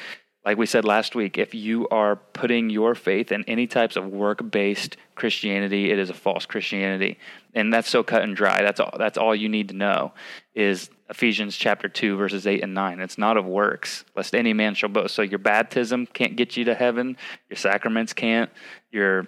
like 0.44 0.58
we 0.58 0.66
said 0.66 0.84
last 0.84 1.16
week, 1.16 1.38
if 1.38 1.54
you 1.54 1.88
are 1.90 2.16
putting 2.16 2.70
your 2.70 2.96
faith 2.96 3.32
in 3.32 3.44
any 3.46 3.68
types 3.68 3.96
of 3.96 4.08
work-based 4.08 4.98
Christianity, 5.16 5.92
it 5.92 6.00
is 6.00 6.10
a 6.10 6.14
false 6.14 6.46
Christianity, 6.46 7.18
and 7.54 7.74
that's 7.74 7.90
so 7.90 8.04
cut 8.04 8.24
and 8.24 8.36
dry. 8.36 8.62
That's 8.62 8.80
all. 8.80 8.94
That's 8.98 9.18
all 9.18 9.36
you 9.36 9.50
need 9.50 9.70
to 9.70 9.76
know 9.76 10.14
is 10.54 10.90
Ephesians 11.10 11.56
chapter 11.56 11.88
two, 11.88 12.18
verses 12.18 12.48
eight 12.48 12.64
and 12.64 12.74
nine. 12.74 13.00
It's 13.00 13.18
not 13.18 13.38
of 13.38 13.46
works, 13.46 14.04
lest 14.16 14.34
any 14.36 14.54
man 14.54 14.74
shall 14.74 14.90
boast. 14.90 15.16
So 15.16 15.22
your 15.22 15.40
baptism 15.40 16.08
can't 16.08 16.36
get 16.36 16.58
you 16.58 16.66
to 16.66 16.76
heaven. 16.76 17.18
Your 17.50 17.58
sacraments 17.58 18.14
can't. 18.14 18.50
Your 18.92 19.28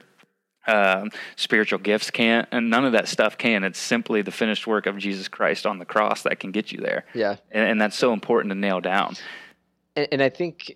um, 0.67 1.10
spiritual 1.36 1.79
gifts 1.79 2.10
can't, 2.12 2.48
and 2.51 2.70
none 2.70 2.86
of 2.86 2.91
that 2.93 3.08
stuff 3.08 3.38
can. 3.38 3.63
It's 3.63 3.79
simply 3.79 4.22
the 4.22 4.32
finished 4.32 4.65
work 4.67 4.86
of 4.86 4.98
Jesus 4.98 5.27
Christ 5.27 5.65
on 5.65 5.79
the 5.79 5.86
cross 5.86 6.24
that 6.24 6.39
can 6.39 6.51
get 6.51 6.72
you 6.72 6.79
there, 6.79 7.05
Yeah. 7.13 7.36
and, 7.51 7.70
and 7.72 7.82
that's 7.82 7.98
so 7.98 8.13
important 8.13 8.51
to 8.51 8.58
nail 8.60 8.79
down. 8.82 9.15
and, 9.96 10.08
and 10.12 10.22
I 10.22 10.29
think 10.29 10.75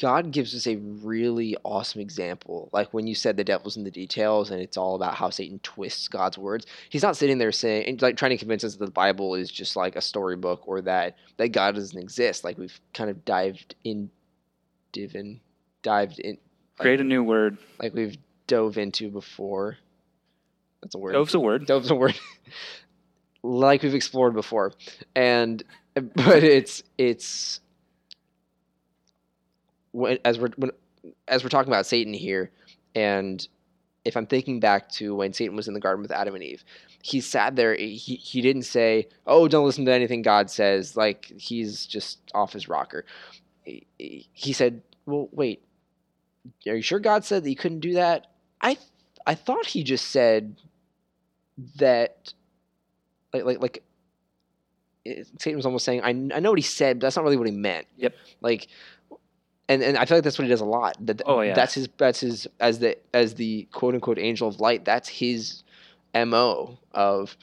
God 0.00 0.30
gives 0.30 0.54
us 0.54 0.68
a 0.68 0.76
really 0.76 1.56
awesome 1.64 2.00
example. 2.00 2.70
Like 2.72 2.94
when 2.94 3.08
you 3.08 3.16
said 3.16 3.36
the 3.36 3.42
devil's 3.42 3.76
in 3.76 3.82
the 3.82 3.90
details 3.90 4.50
and 4.52 4.60
it's 4.60 4.76
all 4.76 4.94
about 4.94 5.14
how 5.14 5.28
Satan 5.30 5.58
twists 5.64 6.06
God's 6.06 6.38
words. 6.38 6.66
He's 6.88 7.02
not 7.02 7.16
sitting 7.16 7.38
there 7.38 7.50
saying 7.50 7.98
like 8.00 8.16
trying 8.16 8.30
to 8.30 8.36
convince 8.36 8.62
us 8.62 8.76
that 8.76 8.84
the 8.84 8.92
Bible 8.92 9.34
is 9.34 9.50
just 9.50 9.74
like 9.74 9.96
a 9.96 10.00
storybook 10.00 10.68
or 10.68 10.82
that 10.82 11.16
that 11.38 11.48
God 11.48 11.74
doesn't 11.74 11.98
exist. 11.98 12.44
Like 12.44 12.58
we've 12.58 12.80
kind 12.94 13.10
of 13.10 13.24
dived 13.24 13.74
in 13.82 14.08
divin 14.92 15.40
dived 15.82 16.20
in 16.20 16.38
Create 16.78 17.00
a 17.00 17.04
new 17.04 17.22
word. 17.22 17.58
like 17.80 17.94
we've 17.94 18.16
dove 18.46 18.78
into 18.78 19.10
before. 19.10 19.76
That's 20.82 20.94
a 20.94 20.98
word. 20.98 21.12
Dove's 21.12 21.34
a 21.34 21.40
word. 21.40 21.66
Dove's 21.66 21.90
a 21.90 21.94
word. 21.94 22.18
like 23.42 23.82
we've 23.82 23.94
explored 23.94 24.34
before. 24.34 24.72
And 25.14 25.62
but 25.94 26.44
it's 26.44 26.82
it's 26.96 27.60
when, 29.92 30.18
as 30.24 30.38
we're 30.38 30.50
when, 30.56 30.70
as 31.26 31.42
we're 31.42 31.50
talking 31.50 31.72
about 31.72 31.86
Satan 31.86 32.14
here, 32.14 32.50
and 32.94 33.46
if 34.04 34.16
I'm 34.16 34.26
thinking 34.26 34.60
back 34.60 34.88
to 34.92 35.14
when 35.14 35.32
Satan 35.32 35.56
was 35.56 35.68
in 35.68 35.74
the 35.74 35.80
garden 35.80 36.02
with 36.02 36.10
Adam 36.12 36.34
and 36.34 36.44
Eve, 36.44 36.64
he 37.02 37.20
sat 37.20 37.56
there. 37.56 37.74
He 37.74 37.96
he 37.96 38.40
didn't 38.40 38.62
say, 38.62 39.08
"Oh, 39.26 39.48
don't 39.48 39.66
listen 39.66 39.84
to 39.86 39.92
anything 39.92 40.22
God 40.22 40.50
says." 40.50 40.96
Like 40.96 41.26
he's 41.36 41.86
just 41.86 42.18
off 42.34 42.52
his 42.52 42.68
rocker. 42.68 43.04
He, 43.64 44.28
he 44.32 44.52
said, 44.52 44.82
"Well, 45.06 45.28
wait. 45.32 45.62
Are 46.66 46.76
you 46.76 46.82
sure 46.82 46.98
God 47.00 47.24
said 47.24 47.44
that 47.44 47.50
you 47.50 47.56
couldn't 47.56 47.80
do 47.80 47.94
that?" 47.94 48.26
I 48.60 48.76
I 49.26 49.34
thought 49.34 49.66
he 49.66 49.82
just 49.82 50.08
said 50.08 50.56
that, 51.76 52.32
like 53.32 53.44
like 53.44 53.60
like. 53.60 53.82
Satan 55.38 55.56
was 55.56 55.64
almost 55.64 55.86
saying, 55.86 56.02
I, 56.02 56.08
I 56.10 56.40
know 56.40 56.50
what 56.50 56.58
he 56.58 56.62
said, 56.62 56.98
but 56.98 57.06
that's 57.06 57.16
not 57.16 57.24
really 57.24 57.38
what 57.38 57.46
he 57.46 57.52
meant. 57.54 57.86
Yep. 57.96 58.14
Like, 58.42 58.68
and 59.66 59.82
and 59.82 59.96
I 59.96 60.04
feel 60.04 60.18
like 60.18 60.24
that's 60.24 60.38
what 60.38 60.44
he 60.44 60.50
does 60.50 60.60
a 60.60 60.66
lot. 60.66 60.98
That 61.00 61.22
Oh, 61.24 61.40
yeah. 61.40 61.54
that's 61.54 61.72
his 61.72 61.88
that's 61.96 62.20
his 62.20 62.46
as 62.60 62.80
the 62.80 62.98
as 63.14 63.34
the 63.34 63.66
quote 63.72 63.94
unquote 63.94 64.18
angel 64.18 64.48
of 64.48 64.60
light. 64.60 64.84
That's 64.84 65.08
his 65.08 65.62
mo 66.14 66.78
of. 66.92 67.38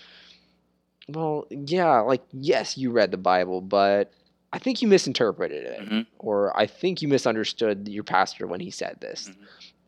Well, 1.08 1.48
yeah, 1.50 2.02
like 2.02 2.22
yes, 2.34 2.78
you 2.78 2.92
read 2.92 3.10
the 3.10 3.18
Bible, 3.18 3.62
but 3.62 4.12
I 4.56 4.58
think 4.58 4.82
you 4.82 4.88
misinterpreted 4.88 5.66
it, 5.66 5.88
hmm 5.88 6.02
or 6.18 6.58
I 6.58 6.66
think 6.66 7.02
you 7.02 7.08
misunderstood 7.10 7.88
your 7.90 8.06
pastor 8.06 8.48
when 8.48 8.62
he 8.62 8.72
said 8.72 9.00
this, 9.02 9.30
Mhm. 9.30 9.36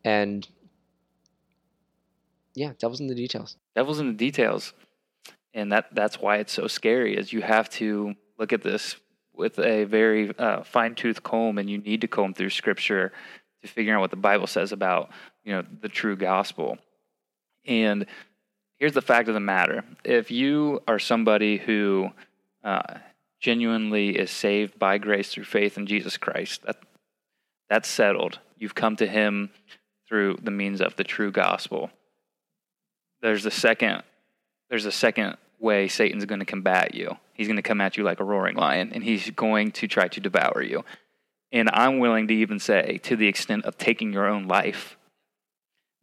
and 0.04 0.48
yeah, 2.54 2.74
devil's 2.78 3.00
in 3.00 3.08
the 3.08 3.16
details. 3.16 3.56
Devil's 3.76 4.00
in 4.00 4.08
the 4.08 4.14
details, 4.14 4.74
and 5.54 5.72
that 5.72 5.96
that's 5.96 6.20
why 6.20 6.38
it's 6.38 6.52
so 6.52 6.68
scary. 6.68 7.16
Is 7.16 7.32
you 7.32 7.42
have 7.42 7.70
to 7.82 8.16
look 8.38 8.52
at 8.52 8.62
this 8.62 8.98
with 9.34 9.58
a 9.60 9.86
very 9.86 10.38
uh, 10.38 10.64
fine 10.64 10.96
tooth 10.96 11.24
comb, 11.24 11.58
and 11.58 11.70
you 11.70 11.78
need 11.78 12.02
to 12.02 12.08
comb 12.08 12.34
through 12.34 12.50
Scripture 12.50 13.14
to 13.62 13.68
figure 13.70 13.96
out 13.96 14.02
what 14.02 14.10
the 14.12 14.18
Bible 14.18 14.48
says 14.48 14.72
about 14.74 15.12
you 15.46 15.54
know 15.54 15.64
the 15.82 15.90
true 15.90 16.18
gospel. 16.18 16.78
And 17.66 18.06
here's 18.80 18.94
the 18.94 19.02
fact 19.02 19.30
of 19.30 19.34
the 19.34 19.40
matter: 19.40 19.86
if 20.04 20.30
you 20.30 20.82
are 20.90 21.00
somebody 21.00 21.58
who 21.58 22.10
uh, 22.66 22.96
genuinely 23.40 24.18
is 24.18 24.32
saved 24.32 24.80
by 24.80 24.98
grace 24.98 25.32
through 25.32 25.44
faith 25.44 25.78
in 25.78 25.86
Jesus 25.86 26.18
Christ, 26.18 26.64
that 26.64 26.78
that's 27.70 27.88
settled. 27.88 28.40
You've 28.58 28.76
come 28.76 28.96
to 28.98 29.08
Him 29.08 29.50
through 30.08 30.38
the 30.42 30.52
means 30.52 30.82
of 30.82 30.96
the 30.96 31.04
true 31.04 31.32
gospel. 31.32 31.92
There's 33.22 33.46
a 33.46 33.52
second. 33.52 34.04
There's 34.70 34.86
a 34.86 34.92
second 34.92 35.38
way 35.60 35.88
Satan's 35.88 36.26
going 36.26 36.40
to 36.40 36.46
combat 36.46 36.94
you. 36.96 37.18
He's 37.34 37.48
going 37.48 37.58
to 37.58 37.64
come 37.64 37.82
at 37.82 37.98
you 37.98 38.04
like 38.04 38.20
a 38.20 38.24
roaring 38.24 38.56
lion, 38.56 38.92
and 38.94 39.04
he's 39.04 39.30
going 39.32 39.72
to 39.74 39.88
try 39.88 40.08
to 40.08 40.20
devour 40.20 40.62
you. 40.62 40.84
And 41.52 41.70
I'm 41.72 42.00
willing 42.00 42.28
to 42.28 42.34
even 42.34 42.60
say, 42.60 43.00
to 43.04 43.16
the 43.16 43.28
extent 43.28 43.66
of 43.66 43.78
taking 43.78 44.12
your 44.12 44.28
own 44.28 44.48
life. 44.48 44.98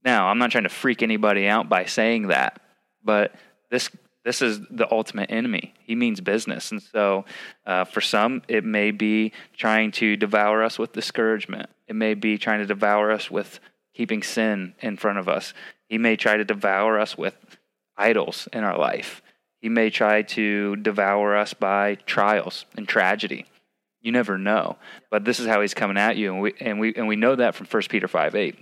Now, 0.05 0.29
I'm 0.29 0.39
not 0.39 0.51
trying 0.51 0.65
to 0.65 0.71
freak 0.71 1.03
anybody 1.03 1.47
out 1.47 1.69
by 1.69 1.87
saying 1.87 2.29
that, 2.29 2.61
but 3.03 3.35
this 3.71 3.91
this 4.25 4.41
is 4.41 4.61
the 4.71 4.91
ultimate 4.91 5.31
enemy. 5.31 5.75
He 5.81 5.95
means 5.95 6.21
business, 6.21 6.73
and 6.73 6.83
so 6.83 7.27
uh, 7.67 7.85
for 7.85 8.01
some, 8.01 8.43
it 8.49 8.65
may 8.65 8.91
be 8.91 9.33
trying 9.57 9.93
to 9.93 10.17
devour 10.17 10.63
us 10.63 10.79
with 10.79 10.93
discouragement. 10.93 11.69
It 11.87 11.95
may 11.95 12.15
be 12.15 12.39
trying 12.39 12.61
to 12.61 12.67
devour 12.67 13.11
us 13.11 13.31
with 13.31 13.61
keeping 13.95 14.23
sin 14.23 14.75
in 14.81 14.97
front 14.97 15.19
of 15.19 15.29
us. 15.29 15.53
He 15.89 15.99
may 15.99 16.17
try 16.17 16.37
to 16.39 16.45
devour 16.45 16.99
us 16.99 17.19
with 17.19 17.37
idols 17.97 18.49
in 18.53 18.65
our 18.65 18.79
life. 18.79 19.23
He 19.61 19.69
may 19.69 19.91
try 19.91 20.23
to 20.23 20.77
devour 20.77 21.37
us 21.37 21.55
by 21.55 21.97
trials 22.07 22.65
and 22.77 22.89
tragedy. 22.89 23.47
You 24.01 24.13
never 24.13 24.37
know, 24.37 24.77
but 25.11 25.25
this 25.25 25.41
is 25.41 25.47
how 25.47 25.63
he's 25.63 25.73
coming 25.73 25.97
at 25.97 26.17
you, 26.17 26.33
and 26.33 26.43
we 26.43 26.55
and 26.61 26.79
we 26.81 26.95
and 26.95 27.09
we 27.09 27.17
know 27.17 27.37
that 27.37 27.55
from 27.55 27.67
1 27.67 27.83
Peter 27.89 28.09
five 28.09 28.35
eight, 28.35 28.59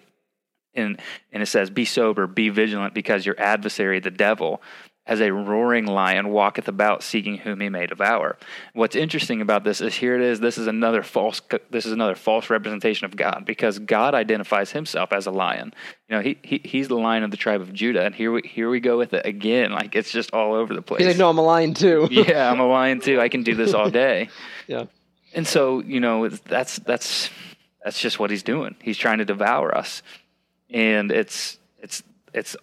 and 0.74 1.00
and 1.32 1.42
it 1.42 1.46
says, 1.46 1.70
"Be 1.70 1.84
sober, 1.84 2.28
be 2.28 2.48
vigilant, 2.48 2.94
because 2.94 3.26
your 3.26 3.38
adversary, 3.40 3.98
the 3.98 4.10
devil." 4.10 4.62
As 5.04 5.20
a 5.20 5.32
roaring 5.32 5.86
lion 5.86 6.28
walketh 6.28 6.68
about 6.68 7.02
seeking 7.02 7.38
whom 7.38 7.60
he 7.60 7.68
may 7.68 7.86
devour. 7.86 8.36
What's 8.72 8.94
interesting 8.94 9.40
about 9.40 9.64
this 9.64 9.80
is 9.80 9.96
here 9.96 10.14
it 10.14 10.20
is. 10.20 10.38
This 10.38 10.58
is 10.58 10.68
another 10.68 11.02
false. 11.02 11.40
This 11.70 11.86
is 11.86 11.92
another 11.92 12.14
false 12.14 12.48
representation 12.48 13.06
of 13.06 13.16
God 13.16 13.42
because 13.44 13.80
God 13.80 14.14
identifies 14.14 14.70
Himself 14.70 15.12
as 15.12 15.26
a 15.26 15.32
lion. 15.32 15.74
You 16.08 16.16
know, 16.16 16.22
he, 16.22 16.38
he 16.44 16.60
he's 16.64 16.86
the 16.86 16.96
lion 16.96 17.24
of 17.24 17.32
the 17.32 17.36
tribe 17.36 17.60
of 17.60 17.72
Judah, 17.72 18.04
and 18.04 18.14
here 18.14 18.30
we 18.30 18.42
here 18.42 18.70
we 18.70 18.78
go 18.78 18.96
with 18.96 19.12
it 19.12 19.26
again. 19.26 19.72
Like 19.72 19.96
it's 19.96 20.12
just 20.12 20.32
all 20.32 20.54
over 20.54 20.72
the 20.72 20.82
place. 20.82 21.00
He's 21.00 21.08
like, 21.08 21.16
no, 21.16 21.28
I'm 21.28 21.38
a 21.38 21.42
lion 21.42 21.74
too. 21.74 22.06
yeah, 22.12 22.48
I'm 22.48 22.60
a 22.60 22.66
lion 22.68 23.00
too. 23.00 23.20
I 23.20 23.28
can 23.28 23.42
do 23.42 23.56
this 23.56 23.74
all 23.74 23.90
day. 23.90 24.28
yeah. 24.68 24.84
And 25.34 25.46
so, 25.46 25.80
you 25.80 25.98
know, 25.98 26.28
that's 26.28 26.78
that's 26.78 27.28
that's 27.82 28.00
just 28.00 28.20
what 28.20 28.30
he's 28.30 28.42
doing. 28.42 28.76
He's 28.80 28.98
trying 28.98 29.18
to 29.18 29.24
devour 29.24 29.76
us, 29.76 30.02
and 30.70 31.10
it's 31.10 31.58
it's 31.80 32.02
it's 32.32 32.56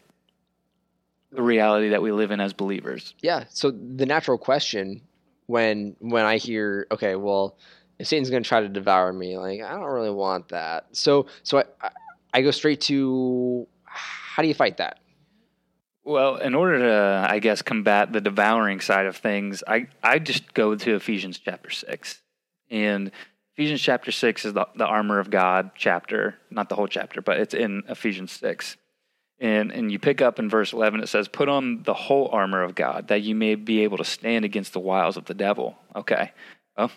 the 1.32 1.42
reality 1.42 1.90
that 1.90 2.02
we 2.02 2.12
live 2.12 2.32
in 2.32 2.40
as 2.40 2.54
believers. 2.54 3.14
Yeah. 3.22 3.46
So 3.50 3.72
the 3.72 4.06
natural 4.06 4.38
question 4.38 5.02
when 5.46 5.96
when 6.00 6.26
I 6.26 6.38
hear, 6.38 6.88
okay, 6.92 7.16
well, 7.16 7.58
if 7.98 8.08
Satan's 8.08 8.30
going 8.30 8.44
to 8.44 8.48
try 8.48 8.62
to 8.62 8.70
devour 8.70 9.12
me, 9.12 9.38
like 9.38 9.62
I 9.62 9.72
don't 9.72 9.84
really 9.84 10.12
want 10.12 10.50
that. 10.50 10.88
So 10.92 11.28
so 11.44 11.60
I 11.82 11.90
I, 12.34 12.42
go 12.42 12.52
straight 12.52 12.82
to 12.82 13.68
how 13.86 14.42
do 14.44 14.48
you 14.48 14.54
fight 14.54 14.78
that? 14.78 15.00
Well, 16.04 16.38
in 16.38 16.56
order 16.56 16.80
to, 16.80 17.28
I 17.30 17.40
guess, 17.40 17.62
combat 17.62 18.14
the 18.14 18.22
devouring 18.22 18.80
side 18.80 19.06
of 19.06 19.18
things, 19.18 19.64
I 19.68 19.88
I 20.02 20.20
just 20.20 20.54
go 20.54 20.76
to 20.76 20.96
Ephesians 20.96 21.40
chapter 21.40 21.70
six, 21.70 22.22
and 22.70 23.12
Ephesians 23.56 23.82
chapter 23.82 24.12
six 24.12 24.46
is 24.46 24.54
the, 24.54 24.68
the 24.76 24.86
armor 24.86 25.20
of 25.20 25.30
God 25.30 25.72
chapter, 25.76 26.36
not 26.50 26.70
the 26.70 26.76
whole 26.76 26.88
chapter, 26.88 27.22
but 27.22 27.38
it's 27.38 27.54
in 27.54 27.84
Ephesians 27.90 28.32
six. 28.32 28.78
And, 29.42 29.72
and 29.72 29.92
you 29.92 30.00
pick 30.00 30.22
up 30.22 30.38
in 30.38 30.50
verse 30.50 30.74
11, 30.74 31.02
it 31.02 31.08
says, 31.08 31.28
Put 31.28 31.48
on 31.48 31.84
the 31.84 31.94
whole 31.94 32.30
armor 32.32 32.62
of 32.62 32.76
God 32.76 33.08
that 33.08 33.22
you 33.22 33.36
may 33.36 33.56
be 33.56 33.84
able 33.84 33.98
to 33.98 34.04
stand 34.04 34.44
against 34.44 34.74
the 34.74 34.80
wiles 34.80 35.16
of 35.16 35.26
the 35.26 35.34
devil. 35.34 35.78
Okay. 35.96 36.32
Well, 36.78 36.92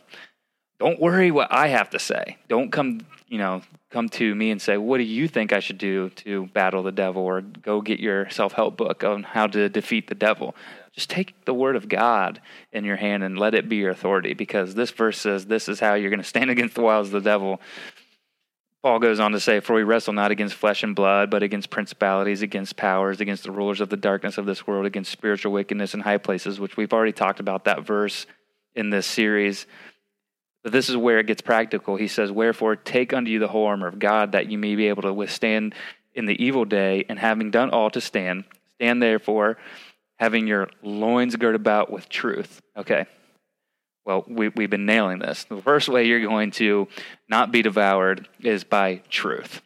don't 0.80 1.00
worry 1.00 1.30
what 1.30 1.52
I 1.52 1.68
have 1.68 1.90
to 1.90 2.00
say. 2.00 2.38
Don't 2.48 2.72
come, 2.72 3.02
you 3.28 3.38
know, 3.38 3.62
come 3.90 4.08
to 4.08 4.34
me 4.34 4.50
and 4.50 4.60
say, 4.60 4.76
What 4.76 4.98
do 4.98 5.04
you 5.04 5.28
think 5.28 5.52
I 5.52 5.60
should 5.60 5.78
do 5.78 6.10
to 6.10 6.46
battle 6.46 6.82
the 6.82 6.90
devil? 6.90 7.22
Or 7.22 7.40
go 7.40 7.80
get 7.80 8.00
your 8.00 8.28
self 8.30 8.52
help 8.54 8.76
book 8.76 9.04
on 9.04 9.22
how 9.22 9.46
to 9.46 9.68
defeat 9.68 10.08
the 10.08 10.16
devil. 10.16 10.56
Just 10.92 11.08
take 11.08 11.44
the 11.44 11.54
word 11.54 11.76
of 11.76 11.88
God 11.88 12.40
in 12.72 12.84
your 12.84 12.96
hand 12.96 13.22
and 13.22 13.38
let 13.38 13.54
it 13.54 13.68
be 13.68 13.76
your 13.76 13.90
authority 13.90 14.34
because 14.34 14.74
this 14.74 14.90
verse 14.90 15.18
says 15.18 15.46
this 15.46 15.68
is 15.68 15.78
how 15.78 15.94
you're 15.94 16.10
going 16.10 16.20
to 16.20 16.28
stand 16.28 16.50
against 16.50 16.74
the 16.74 16.82
wiles 16.82 17.08
of 17.08 17.12
the 17.12 17.20
devil. 17.20 17.60
Paul 18.82 18.98
goes 18.98 19.20
on 19.20 19.30
to 19.32 19.40
say, 19.40 19.60
For 19.60 19.74
we 19.74 19.84
wrestle 19.84 20.12
not 20.12 20.32
against 20.32 20.54
flesh 20.54 20.82
and 20.82 20.94
blood, 20.94 21.30
but 21.30 21.42
against 21.42 21.70
principalities, 21.70 22.42
against 22.42 22.76
powers, 22.76 23.20
against 23.20 23.44
the 23.44 23.52
rulers 23.52 23.80
of 23.80 23.88
the 23.88 23.96
darkness 23.96 24.38
of 24.38 24.46
this 24.46 24.66
world, 24.66 24.86
against 24.86 25.12
spiritual 25.12 25.52
wickedness 25.52 25.94
in 25.94 26.00
high 26.00 26.18
places, 26.18 26.58
which 26.58 26.76
we've 26.76 26.92
already 26.92 27.12
talked 27.12 27.38
about 27.38 27.64
that 27.64 27.86
verse 27.86 28.26
in 28.74 28.90
this 28.90 29.06
series. 29.06 29.66
But 30.64 30.72
this 30.72 30.88
is 30.88 30.96
where 30.96 31.20
it 31.20 31.28
gets 31.28 31.42
practical. 31.42 31.94
He 31.96 32.08
says, 32.08 32.32
Wherefore, 32.32 32.74
take 32.74 33.12
unto 33.12 33.30
you 33.30 33.38
the 33.38 33.48
whole 33.48 33.66
armor 33.66 33.86
of 33.86 34.00
God, 34.00 34.32
that 34.32 34.50
you 34.50 34.58
may 34.58 34.74
be 34.74 34.88
able 34.88 35.02
to 35.02 35.12
withstand 35.12 35.76
in 36.14 36.26
the 36.26 36.44
evil 36.44 36.64
day, 36.64 37.04
and 37.08 37.18
having 37.18 37.52
done 37.52 37.70
all 37.70 37.90
to 37.90 38.00
stand, 38.00 38.44
stand 38.74 39.00
therefore, 39.00 39.58
having 40.16 40.46
your 40.46 40.68
loins 40.82 41.36
girt 41.36 41.54
about 41.54 41.90
with 41.90 42.08
truth. 42.08 42.60
Okay. 42.76 43.06
Well, 44.04 44.24
we, 44.26 44.48
we've 44.48 44.70
been 44.70 44.86
nailing 44.86 45.20
this. 45.20 45.44
The 45.44 45.62
first 45.62 45.88
way 45.88 46.06
you're 46.06 46.20
going 46.20 46.50
to 46.52 46.88
not 47.28 47.52
be 47.52 47.62
devoured 47.62 48.28
is 48.40 48.64
by 48.64 49.02
truth. 49.08 49.62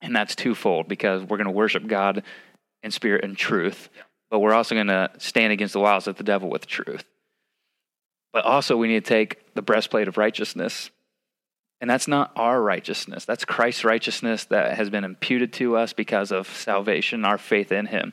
And 0.00 0.14
that's 0.14 0.34
twofold 0.34 0.88
because 0.88 1.22
we're 1.22 1.36
going 1.36 1.46
to 1.46 1.52
worship 1.52 1.86
God 1.86 2.22
in 2.82 2.90
spirit 2.90 3.24
and 3.24 3.36
truth, 3.36 3.88
but 4.30 4.38
we're 4.38 4.54
also 4.54 4.74
going 4.74 4.86
to 4.88 5.10
stand 5.18 5.52
against 5.52 5.72
the 5.72 5.80
wiles 5.80 6.06
of 6.06 6.16
the 6.16 6.24
devil 6.24 6.48
with 6.48 6.66
truth. 6.66 7.04
But 8.32 8.44
also, 8.44 8.76
we 8.76 8.88
need 8.88 9.04
to 9.04 9.08
take 9.08 9.54
the 9.54 9.62
breastplate 9.62 10.06
of 10.06 10.16
righteousness. 10.16 10.90
And 11.80 11.88
that's 11.88 12.08
not 12.08 12.32
our 12.36 12.60
righteousness. 12.60 13.24
That's 13.24 13.44
Christ's 13.44 13.84
righteousness 13.84 14.44
that 14.46 14.76
has 14.76 14.90
been 14.90 15.04
imputed 15.04 15.52
to 15.54 15.76
us 15.76 15.92
because 15.92 16.30
of 16.30 16.48
salvation, 16.48 17.24
our 17.24 17.38
faith 17.38 17.72
in 17.72 17.86
Him. 17.86 18.12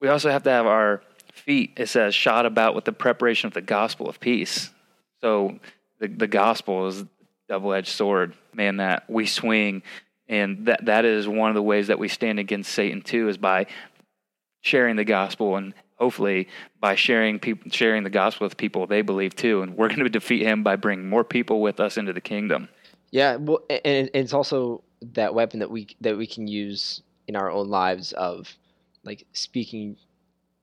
We 0.00 0.08
also 0.08 0.30
have 0.30 0.44
to 0.44 0.50
have 0.50 0.66
our 0.66 1.02
feet, 1.38 1.72
it 1.76 1.88
says, 1.88 2.14
shot 2.14 2.46
about 2.46 2.74
with 2.74 2.84
the 2.84 2.92
preparation 2.92 3.46
of 3.46 3.54
the 3.54 3.60
gospel 3.60 4.08
of 4.08 4.20
peace. 4.20 4.70
So 5.20 5.58
the, 6.00 6.08
the 6.08 6.26
gospel 6.26 6.86
is 6.86 7.04
double-edged 7.48 7.88
sword, 7.88 8.34
man, 8.52 8.76
that 8.76 9.08
we 9.08 9.26
swing, 9.26 9.82
and 10.28 10.66
that 10.66 10.84
that 10.84 11.04
is 11.04 11.26
one 11.26 11.50
of 11.50 11.54
the 11.54 11.62
ways 11.62 11.86
that 11.86 11.98
we 11.98 12.08
stand 12.08 12.38
against 12.38 12.72
Satan 12.72 13.02
too, 13.02 13.28
is 13.28 13.38
by 13.38 13.66
sharing 14.60 14.96
the 14.96 15.04
gospel 15.04 15.56
and 15.56 15.74
hopefully 15.98 16.48
by 16.80 16.94
sharing 16.94 17.38
people 17.38 17.70
sharing 17.70 18.04
the 18.04 18.10
gospel 18.10 18.44
with 18.44 18.56
people 18.56 18.86
they 18.86 19.02
believe 19.02 19.34
too 19.34 19.62
and 19.62 19.76
we're 19.76 19.88
going 19.94 20.00
to 20.00 20.08
defeat 20.08 20.42
him 20.42 20.62
by 20.62 20.76
bringing 20.76 21.08
more 21.08 21.24
people 21.24 21.60
with 21.60 21.80
us 21.80 21.96
into 21.96 22.12
the 22.12 22.20
kingdom 22.20 22.68
yeah 23.10 23.36
well 23.36 23.60
and 23.84 24.10
it's 24.14 24.32
also 24.32 24.82
that 25.00 25.34
weapon 25.34 25.60
that 25.60 25.70
we 25.70 25.86
that 26.00 26.16
we 26.16 26.26
can 26.26 26.46
use 26.46 27.02
in 27.26 27.36
our 27.36 27.50
own 27.50 27.68
lives 27.68 28.12
of 28.12 28.52
like 29.04 29.26
speaking 29.32 29.96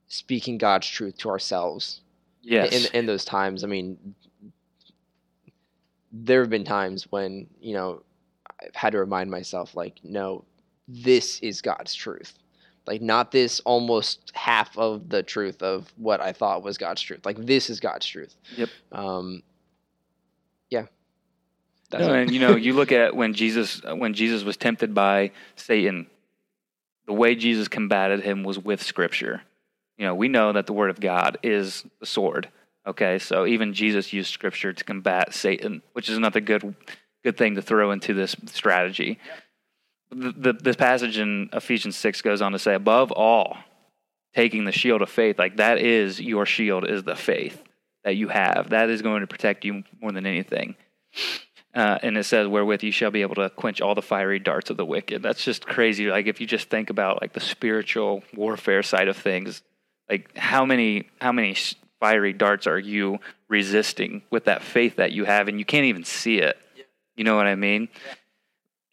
speaking 0.08 0.58
god's 0.58 0.88
truth 0.88 1.18
to 1.18 1.30
ourselves 1.30 2.02
yes 2.42 2.90
in, 2.90 3.00
in 3.00 3.06
those 3.06 3.26
times 3.26 3.64
i 3.64 3.68
mean 3.68 4.16
there 6.12 6.42
have 6.42 6.50
been 6.50 6.64
times 6.64 7.08
when 7.12 7.48
you 7.60 7.74
know 7.74 8.02
i've 8.62 8.76
had 8.76 8.92
to 8.92 9.00
remind 9.00 9.30
myself 9.30 9.76
like 9.76 10.00
no 10.04 10.44
this 10.88 11.40
is 11.40 11.62
god's 11.62 11.94
truth 11.94 12.38
like 12.88 13.02
not 13.02 13.32
this 13.32 13.60
almost 13.62 14.32
half 14.34 14.78
of 14.78 15.10
the 15.10 15.24
truth 15.24 15.64
of 15.64 15.92
what 15.98 16.22
I 16.22 16.34
thought 16.34 16.64
was 16.64 16.78
God's 16.78 17.02
truth. 17.02 17.26
Like 17.26 17.38
this 17.38 17.70
is 17.70 17.80
God's 17.80 18.06
truth. 18.06 18.36
Yep. 18.56 18.70
Um, 18.92 19.44
yeah. 20.70 20.86
no, 21.94 22.14
and 22.14 22.32
you 22.32 22.40
know, 22.40 22.56
you 22.56 22.74
look 22.74 22.92
at 22.92 23.16
when 23.16 23.34
Jesus 23.34 23.82
when 23.84 24.14
Jesus 24.14 24.44
was 24.44 24.58
tempted 24.58 24.94
by 24.94 25.32
Satan, 25.56 26.08
the 27.08 27.14
way 27.14 27.36
Jesus 27.36 27.68
combated 27.68 28.22
him 28.22 28.44
was 28.44 28.60
with 28.60 28.82
Scripture. 28.84 29.42
You 29.98 30.06
know, 30.06 30.16
we 30.16 30.28
know 30.28 30.52
that 30.54 30.66
the 30.66 30.74
Word 30.74 30.90
of 30.90 31.00
God 31.00 31.38
is 31.44 31.86
the 32.00 32.06
sword. 32.06 32.50
Okay, 32.88 33.18
so 33.18 33.46
even 33.46 33.74
Jesus 33.74 34.14
used 34.14 34.32
Scripture 34.32 34.74
to 34.74 34.84
combat 34.84 35.34
Satan, 35.34 35.82
which 35.94 36.10
is 36.10 36.18
another 36.18 36.40
good 36.40 36.75
good 37.24 37.38
thing 37.38 37.56
to 37.56 37.62
throw 37.62 37.92
into 37.92 38.14
this 38.14 38.36
strategy. 38.46 39.20
The, 40.12 40.32
the, 40.32 40.54
this 40.54 40.75
passage 40.75 41.18
in 41.18 41.50
Ephesians 41.52 41.98
6 41.98 42.22
goes 42.22 42.40
on 42.40 42.52
to 42.52 42.60
say, 42.60 42.75
above 42.75 43.12
all, 43.12 43.58
taking 44.36 44.66
the 44.66 44.72
shield 44.72 45.02
of 45.02 45.10
faith, 45.10 45.40
like 45.40 45.58
that 45.58 45.80
is 45.80 46.22
your 46.22 46.46
shield, 46.46 46.88
is 46.88 47.04
the 47.04 47.16
faith 47.16 47.64
that 48.04 48.16
you 48.16 48.28
have. 48.28 48.70
That 48.70 48.92
is 48.92 49.02
going 49.02 49.22
to 49.22 49.28
protect 49.28 49.66
you 49.66 49.84
more 50.00 50.12
than 50.12 50.28
anything. 50.28 50.75
Uh, 51.74 51.98
and 52.04 52.16
it 52.16 52.24
says, 52.25 52.48
wherewith 52.48 52.84
you 52.84 52.92
shall 52.92 53.12
be 53.12 53.24
able 53.24 53.36
to 53.36 53.50
quench 53.50 53.82
all 53.82 53.96
the 53.96 54.02
fiery 54.02 54.40
darts 54.40 54.70
of 54.70 54.78
the 54.78 54.86
wicked. 54.86 55.24
That's 55.24 55.44
just 55.44 55.66
crazy. 55.66 56.06
Like 56.06 56.28
if 56.28 56.40
you 56.40 56.46
just 56.46 56.70
think 56.70 56.92
about 56.92 57.22
like 57.22 57.34
the 57.34 57.40
spiritual 57.40 58.24
warfare 58.36 58.84
side 58.84 59.08
of 59.08 59.18
things, 59.18 59.64
like 60.10 60.38
how 60.38 60.66
many 60.66 61.10
how 61.20 61.32
many 61.32 61.56
fiery 62.00 62.34
darts 62.34 62.68
are 62.68 62.80
you 62.80 63.20
resisting 63.48 64.22
with 64.30 64.46
that 64.46 64.62
faith 64.62 64.98
that 64.98 65.12
you 65.12 65.26
have, 65.26 65.48
and 65.48 65.60
you 65.60 65.66
can't 65.66 65.86
even 65.86 66.04
see 66.04 66.38
it. 66.38 66.58
You 67.16 67.24
know 67.24 67.36
what 67.36 67.48
I 67.48 67.56
mean? 67.56 67.90
Yeah. 67.94 68.14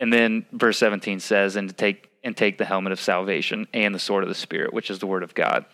And 0.00 0.12
then 0.12 0.46
verse 0.52 0.78
17 0.78 1.20
says, 1.20 1.54
and 1.54 1.68
to 1.68 1.74
take 1.74 2.10
and 2.24 2.36
take 2.36 2.58
the 2.58 2.64
helmet 2.64 2.92
of 2.92 3.00
salvation 3.00 3.66
and 3.72 3.94
the 3.94 3.98
sword 3.98 4.22
of 4.22 4.28
the 4.28 4.34
spirit, 4.34 4.72
which 4.72 4.90
is 4.90 4.98
the 4.98 5.06
word 5.06 5.22
of 5.22 5.34
God. 5.34 5.64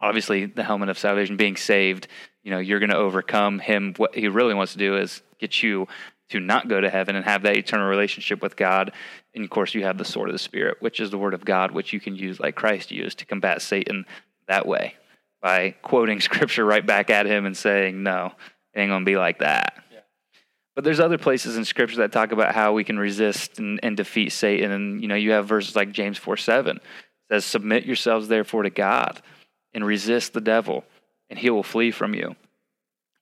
Obviously, 0.00 0.46
the 0.46 0.62
helmet 0.62 0.88
of 0.88 0.98
salvation, 0.98 1.36
being 1.36 1.56
saved, 1.56 2.08
you 2.42 2.50
know, 2.50 2.58
you're 2.58 2.80
going 2.80 2.90
to 2.90 2.96
overcome 2.96 3.58
him. 3.58 3.94
What 3.96 4.14
he 4.14 4.28
really 4.28 4.54
wants 4.54 4.72
to 4.72 4.78
do 4.78 4.96
is 4.96 5.22
get 5.38 5.62
you 5.62 5.88
to 6.28 6.40
not 6.40 6.68
go 6.68 6.80
to 6.80 6.90
heaven 6.90 7.16
and 7.16 7.24
have 7.24 7.42
that 7.42 7.56
eternal 7.56 7.86
relationship 7.86 8.42
with 8.42 8.56
God. 8.56 8.92
And 9.34 9.44
of 9.44 9.50
course, 9.50 9.74
you 9.74 9.84
have 9.84 9.96
the 9.96 10.04
sword 10.04 10.28
of 10.28 10.34
the 10.34 10.38
Spirit, 10.38 10.76
which 10.80 11.00
is 11.00 11.10
the 11.10 11.18
word 11.18 11.34
of 11.34 11.44
God, 11.44 11.70
which 11.70 11.92
you 11.92 12.00
can 12.00 12.14
use 12.14 12.40
like 12.40 12.56
Christ 12.56 12.90
used 12.90 13.18
to 13.20 13.26
combat 13.26 13.62
Satan 13.62 14.04
that 14.48 14.66
way 14.66 14.94
by 15.42 15.70
quoting 15.82 16.20
scripture 16.20 16.64
right 16.64 16.84
back 16.84 17.10
at 17.10 17.26
him 17.26 17.46
and 17.46 17.56
saying, 17.56 18.02
No, 18.02 18.32
it 18.74 18.80
ain't 18.80 18.90
going 18.90 19.02
to 19.02 19.10
be 19.10 19.16
like 19.16 19.40
that. 19.40 19.84
But 20.76 20.84
there's 20.84 21.00
other 21.00 21.16
places 21.16 21.56
in 21.56 21.64
Scripture 21.64 21.96
that 21.96 22.12
talk 22.12 22.32
about 22.32 22.54
how 22.54 22.74
we 22.74 22.84
can 22.84 22.98
resist 22.98 23.58
and, 23.58 23.80
and 23.82 23.96
defeat 23.96 24.30
Satan. 24.30 24.70
And 24.70 25.00
you 25.00 25.08
know, 25.08 25.14
you 25.14 25.30
have 25.30 25.48
verses 25.48 25.74
like 25.74 25.90
James 25.90 26.18
four 26.18 26.36
seven 26.36 26.78
says, 27.28 27.44
"Submit 27.46 27.86
yourselves 27.86 28.28
therefore 28.28 28.62
to 28.62 28.70
God, 28.70 29.20
and 29.72 29.84
resist 29.84 30.34
the 30.34 30.40
devil, 30.40 30.84
and 31.30 31.38
he 31.38 31.48
will 31.48 31.62
flee 31.62 31.90
from 31.90 32.14
you." 32.14 32.36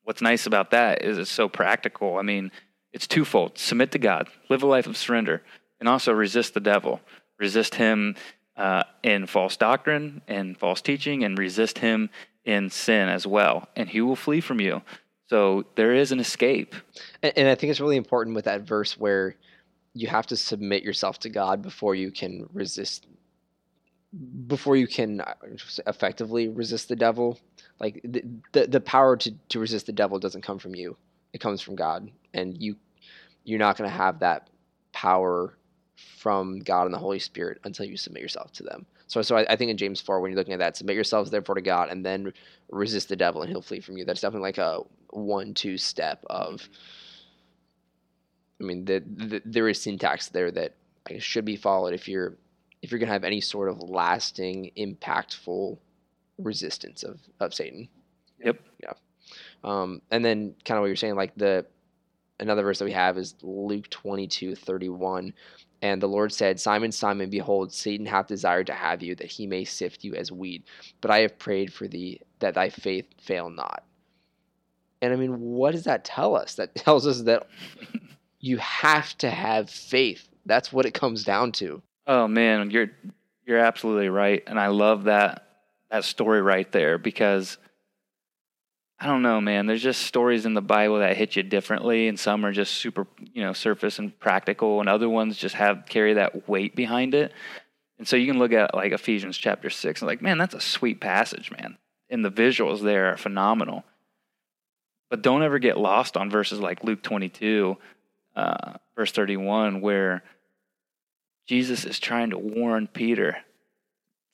What's 0.03 0.21
nice 0.21 0.47
about 0.47 0.73
that 0.73 1.03
is 1.03 1.17
it's 1.17 1.31
so 1.31 1.49
practical. 1.49 2.19
I 2.19 2.23
mean, 2.23 2.51
it's 2.93 3.07
twofold: 3.07 3.57
submit 3.57 3.93
to 3.93 3.99
God, 3.99 4.29
live 4.51 4.65
a 4.65 4.67
life 4.67 4.89
of 4.89 4.97
surrender, 4.97 5.41
and 5.79 5.89
also 5.89 6.13
resist 6.13 6.55
the 6.55 6.61
devil. 6.61 7.01
Resist 7.39 7.77
him 7.77 8.17
uh, 8.57 8.85
in 9.03 9.27
false 9.27 9.57
doctrine 9.57 10.23
and 10.29 10.57
false 10.57 10.81
teaching, 10.81 11.25
and 11.25 11.39
resist 11.39 11.79
him 11.79 12.11
in 12.45 12.71
sin 12.71 13.09
as 13.09 13.27
well, 13.27 13.69
and 13.75 13.89
he 13.89 14.01
will 14.01 14.17
flee 14.17 14.41
from 14.41 14.61
you. 14.61 14.83
So 15.29 15.65
there 15.75 15.95
is 15.95 16.13
an 16.13 16.21
escape. 16.21 16.75
And, 17.23 17.33
and 17.37 17.49
I 17.49 17.55
think 17.55 17.71
it's 17.71 17.81
really 17.81 17.97
important 17.97 18.37
with 18.37 18.45
that 18.45 18.63
verse 18.63 18.99
where 18.99 19.37
you 19.95 20.09
have 20.09 20.27
to 20.27 20.37
submit 20.37 20.83
yourself 20.83 21.19
to 21.21 21.29
God 21.29 21.63
before 21.63 21.95
you 21.95 22.11
can 22.11 22.49
resist 22.53 23.07
before 24.47 24.77
you 24.77 24.87
can 24.87 25.21
uh, 25.21 25.35
effectively 25.87 26.49
resist 26.49 26.89
the 26.89 26.95
devil 26.95 27.39
like 27.81 28.01
the, 28.05 28.23
the, 28.53 28.67
the 28.69 28.81
power 28.81 29.17
to, 29.17 29.33
to 29.49 29.59
resist 29.59 29.87
the 29.87 29.93
devil 29.93 30.21
doesn't 30.21 30.43
come 30.43 30.59
from 30.59 30.73
you 30.75 30.97
it 31.33 31.41
comes 31.41 31.61
from 31.61 31.75
god 31.75 32.09
and 32.33 32.63
you 32.63 32.77
you're 33.43 33.59
not 33.59 33.77
going 33.77 33.91
to 33.91 33.97
have 33.97 34.21
that 34.21 34.49
power 34.93 35.57
from 35.97 36.59
god 36.59 36.85
and 36.85 36.95
the 36.95 36.99
holy 36.99 37.19
spirit 37.19 37.59
until 37.65 37.87
you 37.87 37.97
submit 37.97 38.23
yourself 38.23 38.53
to 38.53 38.63
them 38.63 38.87
so, 39.07 39.23
so 39.23 39.37
I, 39.37 39.47
I, 39.51 39.57
think 39.57 39.71
in 39.71 39.77
James 39.77 40.01
four, 40.01 40.21
when 40.21 40.31
you're 40.31 40.39
looking 40.39 40.55
at 40.55 40.61
that, 40.61 40.77
submit 40.77 40.95
yourselves 40.95 41.31
therefore 41.31 41.55
to 41.57 41.61
God, 41.61 41.89
and 41.91 42.05
then 42.05 42.33
resist 42.71 43.09
the 43.09 43.17
devil, 43.17 43.43
and 43.43 43.51
he'll 43.51 43.63
flee 43.63 43.81
from 43.81 43.97
you. 43.97 44.05
That's 44.05 44.21
definitely 44.21 44.49
like 44.49 44.59
a 44.59 44.81
one-two 45.11 45.79
step 45.79 46.25
of. 46.29 46.69
I 48.61 48.65
mean, 48.65 48.85
the, 48.85 49.03
the, 49.07 49.43
there 49.45 49.69
is 49.69 49.81
syntax 49.81 50.29
there 50.29 50.51
that 50.53 50.75
should 51.19 51.45
be 51.45 51.57
followed 51.57 51.93
if 51.93 52.09
you're 52.09 52.37
if 52.83 52.91
you're 52.91 52.99
gonna 52.99 53.13
have 53.13 53.25
any 53.25 53.41
sort 53.41 53.69
of 53.69 53.81
lasting, 53.81 54.71
impactful 54.77 55.79
resistance 56.39 57.03
of 57.03 57.21
of 57.41 57.53
Satan. 57.53 57.89
Yep. 58.43 58.61
Yeah. 58.83 58.93
Um, 59.63 60.03
and 60.11 60.25
then 60.25 60.55
kind 60.65 60.79
of 60.79 60.83
what 60.83 60.87
you're 60.87 60.97
saying, 60.97 61.17
like 61.17 61.35
the 61.37 61.67
another 62.41 62.63
verse 62.63 62.79
that 62.79 62.85
we 62.85 62.93
have 62.93 63.19
is 63.19 63.35
Luke 63.43 63.89
22, 63.91 64.55
31. 64.55 65.33
And 65.85 66.01
the 66.01 66.09
Lord 66.09 66.33
said, 66.33 66.59
Simon, 66.59 66.93
Simon, 66.93 67.29
behold, 67.29 67.71
Satan 67.71 68.07
hath 68.07 68.27
desired 68.27 68.69
to 68.69 68.73
have 68.73 69.03
you, 69.03 69.15
that 69.17 69.27
he 69.27 69.47
may 69.47 69.65
sift 69.65 70.03
you 70.03 70.15
as 70.15 70.33
wheat. 70.33 70.65
But 71.03 71.11
I 71.11 71.19
have 71.19 71.39
prayed 71.39 71.75
for 71.75 71.87
thee, 71.87 72.23
that 72.39 72.55
thy 72.55 72.71
faith 72.71 73.05
fail 73.21 73.51
not. 73.51 73.85
And 75.03 75.13
I 75.13 75.17
mean, 75.17 75.39
what 75.39 75.73
does 75.73 75.85
that 75.85 76.03
tell 76.03 76.37
us? 76.37 76.55
That 76.55 76.75
tells 76.75 77.07
us 77.07 77.21
that 77.25 77.49
you 78.41 78.57
have 78.57 79.15
to 79.19 79.29
have 79.29 79.69
faith. 79.69 80.27
That's 80.47 80.73
what 80.73 80.87
it 80.87 80.95
comes 80.95 81.23
down 81.23 81.53
to. 81.53 81.83
Oh 82.07 82.29
man, 82.29 82.71
you're 82.71 82.91
you're 83.47 83.59
absolutely 83.59 84.09
right, 84.09 84.43
and 84.47 84.59
I 84.59 84.69
love 84.69 85.05
that 85.05 85.47
that 85.91 86.05
story 86.05 86.41
right 86.41 86.71
there 86.73 86.97
because 86.97 87.59
I 88.99 89.07
don't 89.07 89.23
know, 89.23 89.41
man. 89.41 89.67
There's 89.67 89.83
just 89.83 90.03
stories 90.03 90.47
in 90.47 90.55
the 90.55 90.63
Bible 90.63 91.01
that 91.01 91.17
hit 91.17 91.37
you 91.37 91.43
differently, 91.43 92.09
and 92.09 92.19
some 92.19 92.47
are 92.47 92.53
just 92.53 92.75
super, 92.75 93.07
you 93.33 93.43
know, 93.43 93.53
surface 93.53 93.99
and 93.99 94.19
practical, 94.21 94.81
and 94.81 94.89
other 94.89 95.09
ones 95.09 95.37
just 95.37 95.57
have 95.57 95.85
carry 95.89 96.15
that 96.15 96.49
weight 96.49 96.77
behind 96.77 97.15
it. 97.15 97.33
And 97.99 98.07
so 98.07 98.17
you 98.17 98.27
can 98.27 98.39
look 98.39 98.53
at 98.53 98.75
like 98.75 98.93
Ephesians 98.93 99.37
chapter 99.37 99.71
six 99.71 100.01
and 100.01 100.09
like, 100.09 100.23
man, 100.23 100.39
that's 100.39 100.55
a 100.55 100.61
sweet 100.61 101.01
passage, 101.01 101.51
man. 101.51 101.77
And 102.09 102.25
the 102.25 102.31
visuals 102.31 102.83
there 102.83 103.13
are 103.13 103.17
phenomenal. 103.17 103.85
But 105.11 105.23
don't 105.23 105.43
ever 105.43 105.59
get 105.59 105.79
lost 105.79 106.17
on 106.17 106.31
verses 106.31 106.61
like 106.61 106.85
Luke 106.85 107.03
22, 107.03 107.77
uh, 108.37 108.73
verse 108.97 109.13
31, 109.13 109.81
where 109.81 110.23
Jesus 111.47 111.85
is 111.85 111.99
trying 111.99 112.31
to 112.31 112.39
warn 112.39 112.87
Peter 112.87 113.39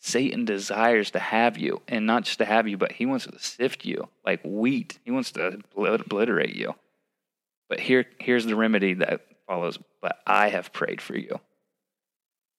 Satan 0.02 0.46
desires 0.46 1.10
to 1.10 1.18
have 1.18 1.58
you, 1.58 1.82
and 1.86 2.06
not 2.06 2.24
just 2.24 2.38
to 2.38 2.46
have 2.46 2.66
you, 2.66 2.78
but 2.78 2.92
he 2.92 3.04
wants 3.04 3.26
to 3.26 3.38
sift 3.38 3.84
you 3.84 4.08
like 4.24 4.40
wheat. 4.42 4.98
He 5.04 5.10
wants 5.10 5.32
to 5.32 5.60
obliterate 5.76 6.56
you. 6.56 6.74
But 7.68 7.80
here, 7.80 8.06
here's 8.18 8.46
the 8.46 8.56
remedy 8.56 8.94
that 8.94 9.20
follows. 9.46 9.78
But 10.00 10.18
I 10.26 10.48
have 10.48 10.72
prayed 10.72 11.02
for 11.02 11.16
you, 11.16 11.38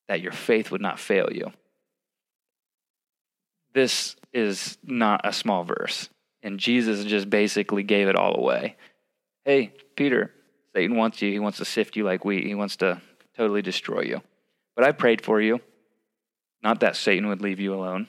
that 0.08 0.22
your 0.22 0.32
faith 0.32 0.70
would 0.70 0.82
not 0.82 1.00
fail 1.00 1.30
you. 1.32 1.52
This 3.74 4.16
is 4.34 4.78
not 4.84 5.22
a 5.24 5.34
small 5.34 5.64
verse, 5.64 6.10
and 6.44 6.60
Jesus 6.60 7.04
just 7.06 7.30
basically 7.30 7.82
gave 7.82 8.08
it 8.08 8.16
all 8.16 8.38
away. 8.38 8.76
Hey, 9.46 9.74
Peter, 9.96 10.32
Satan 10.76 10.96
wants 10.96 11.24
you. 11.24 11.32
He 11.32 11.40
wants 11.40 11.58
to 11.58 11.66
sift 11.66 11.96
you 11.96 12.04
like 12.04 12.24
wheat. 12.24 12.46
He 12.46 12.54
wants 12.54 12.76
to 12.78 13.02
totally 13.36 13.64
destroy 13.64 14.02
you. 14.02 14.22
But 14.76 14.86
I 14.86 14.92
prayed 14.92 15.24
for 15.24 15.42
you 15.42 15.60
not 16.64 16.80
that 16.82 16.96
Satan 16.96 17.28
would 17.28 17.42
leave 17.42 17.60
you 17.60 17.74
alone. 17.74 18.08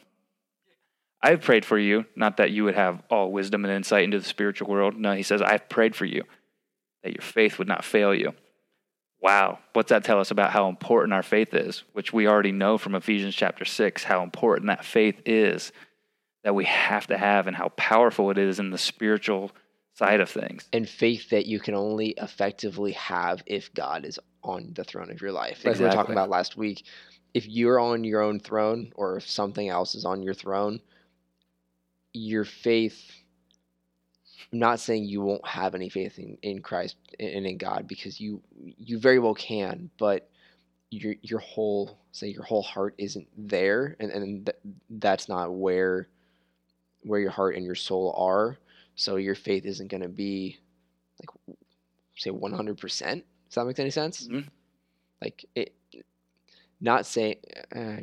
I 1.23 1.31
have 1.31 1.43
prayed 1.43 1.65
for 1.65 1.79
you, 1.79 2.07
not 2.17 2.37
that 2.39 2.51
you 2.51 2.65
would 2.65 2.75
have 2.75 3.03
all 3.09 3.31
wisdom 3.31 3.65
and 3.65 3.73
insight 3.73 4.05
into 4.05 4.19
the 4.19 4.25
spiritual 4.25 4.69
world. 4.69 4.97
No, 4.97 5.13
he 5.15 5.23
says, 5.23 5.41
I've 5.41 5.69
prayed 5.69 5.95
for 5.95 6.05
you 6.05 6.25
that 7.05 7.15
your 7.15 7.23
faith 7.23 7.59
would 7.59 7.69
not 7.69 7.85
fail 7.85 8.15
you. 8.15 8.35
Wow, 9.21 9.61
what's 9.73 9.91
that 9.91 10.03
tell 10.03 10.19
us 10.19 10.33
about 10.33 10.51
how 10.51 10.69
important 10.69 11.13
our 11.13 11.23
faith 11.23 11.55
is? 11.55 11.85
Which 11.93 12.13
we 12.13 12.27
already 12.27 12.51
know 12.51 12.77
from 12.77 12.97
Ephesians 12.97 13.37
chapter 13.37 13.65
6, 13.65 14.03
how 14.03 14.25
important 14.25 14.67
that 14.67 14.85
faith 14.85 15.23
is 15.25 15.71
that 16.43 16.57
we 16.57 16.65
have 16.65 17.07
to 17.07 17.17
have 17.17 17.47
and 17.47 17.55
how 17.57 17.69
powerful 17.77 18.31
it 18.31 18.39
is 18.39 18.59
in 18.59 18.71
the 18.71 18.79
spiritual 18.79 19.53
side 19.95 20.21
of 20.21 20.29
things. 20.29 20.69
and 20.73 20.89
faith 20.89 21.31
that 21.31 21.47
you 21.47 21.61
can 21.61 21.75
only 21.75 22.15
effectively 22.17 22.93
have 22.93 23.43
if 23.47 23.73
God 23.75 24.05
is 24.05 24.19
on 24.43 24.73
the 24.75 24.83
throne 24.85 25.11
of 25.11 25.21
your 25.21 25.33
life. 25.33 25.65
Like 25.65 25.79
we 25.79 25.85
were 25.85 25.93
talking 25.93 26.13
about 26.13 26.31
last 26.31 26.57
week, 26.57 26.85
if 27.35 27.47
you're 27.49 27.81
on 27.81 28.05
your 28.05 28.21
own 28.23 28.41
throne 28.41 28.93
or 28.97 29.17
if 29.17 29.29
something 29.29 29.69
else 29.69 29.95
is 29.95 30.05
on 30.05 30.23
your 30.23 30.35
throne, 30.35 30.81
your 32.13 32.45
faith 32.45 33.11
I'm 34.53 34.59
not 34.59 34.81
saying 34.81 35.05
you 35.05 35.23
won't 35.23 35.47
have 35.47 35.75
any 35.75 35.89
faith 35.89 36.19
in, 36.19 36.37
in 36.43 36.61
Christ 36.61 36.97
and 37.19 37.47
in 37.47 37.57
God 37.57 37.87
because 37.89 38.21
you 38.21 38.43
you 38.55 38.99
very 38.99 39.19
well 39.19 39.35
can, 39.35 39.91
but 39.99 40.29
your 40.91 41.15
your 41.23 41.39
whole 41.39 41.99
say 42.13 42.29
your 42.29 42.43
whole 42.43 42.63
heart 42.63 42.95
isn't 42.99 43.29
there 43.37 43.97
and, 43.99 44.11
and 44.13 44.47
th- 44.47 44.59
that's 44.91 45.29
not 45.29 45.55
where 45.55 46.09
where 47.03 47.21
your 47.21 47.31
heart 47.31 47.57
and 47.57 47.65
your 47.65 47.75
soul 47.75 48.15
are. 48.17 48.59
So 48.95 49.17
your 49.17 49.35
faith 49.35 49.65
isn't 49.65 49.91
going 49.91 50.03
to 50.03 50.09
be 50.09 50.59
like 51.21 51.57
say 52.17 52.31
100% 52.31 52.79
does 52.79 53.55
that 53.55 53.65
make 53.65 53.79
any 53.79 53.91
sense? 53.91 54.29
Mhm. 54.29 54.49
like 55.23 55.47
it 55.55 55.75
not 56.83 57.07
saying 57.07 57.37
uh, 57.75 57.97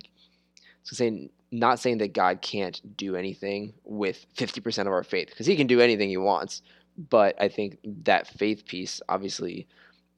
so 0.84 0.96
saying 0.96 1.30
not 1.52 1.80
saying 1.80 2.00
that 2.00 2.13
god 2.13 2.42
can't 2.42 2.82
do 2.98 3.15
anything 3.15 3.74
with 3.84 4.26
50% 4.36 4.82
of 4.82 4.88
our 4.88 5.04
faith 5.04 5.30
because 5.30 5.46
he 5.46 5.56
can 5.56 5.68
do 5.68 5.80
anything 5.82 6.10
he 6.10 6.18
wants 6.18 6.62
but 6.98 7.39
i 7.39 7.48
think 7.48 7.78
that 8.04 8.28
faith 8.28 8.65
piece 8.65 9.02
obviously 9.08 9.68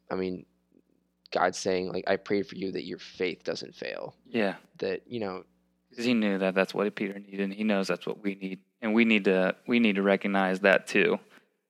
i 0.10 0.16
mean 0.16 0.46
god's 1.32 1.58
saying 1.58 1.92
like 1.92 2.06
i 2.08 2.16
pray 2.16 2.42
for 2.42 2.56
you 2.56 2.72
that 2.72 2.86
your 2.86 3.00
faith 3.00 3.44
doesn't 3.44 3.76
fail 3.76 4.16
Yeah, 4.30 4.56
that 4.78 5.02
you 5.08 5.20
know 5.20 5.44
because 5.92 6.06
he 6.06 6.14
knew 6.14 6.38
that 6.38 6.56
that's 6.56 6.74
what 6.74 6.96
Peter 6.96 7.20
needed, 7.20 7.42
and 7.42 7.54
he 7.54 7.64
knows 7.66 7.88
that's 7.90 8.08
what 8.08 8.24
we 8.24 8.36
need, 8.36 8.60
and 8.82 8.94
we 8.94 9.04
need 9.06 9.26
to 9.26 9.56
we 9.68 9.80
need 9.80 9.96
to 9.96 10.02
recognize 10.02 10.62
that 10.62 10.88
too, 10.88 11.20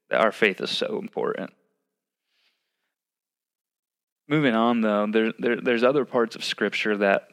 that 0.09 0.21
our 0.21 0.31
faith 0.31 0.61
is 0.61 0.69
so 0.69 0.99
important. 0.99 1.49
Moving 4.31 4.55
on, 4.55 4.81
though, 4.81 5.05
there, 5.05 5.33
there 5.37 5.57
there's 5.57 5.83
other 5.83 6.05
parts 6.05 6.35
of 6.35 6.43
Scripture 6.43 6.97
that 6.97 7.27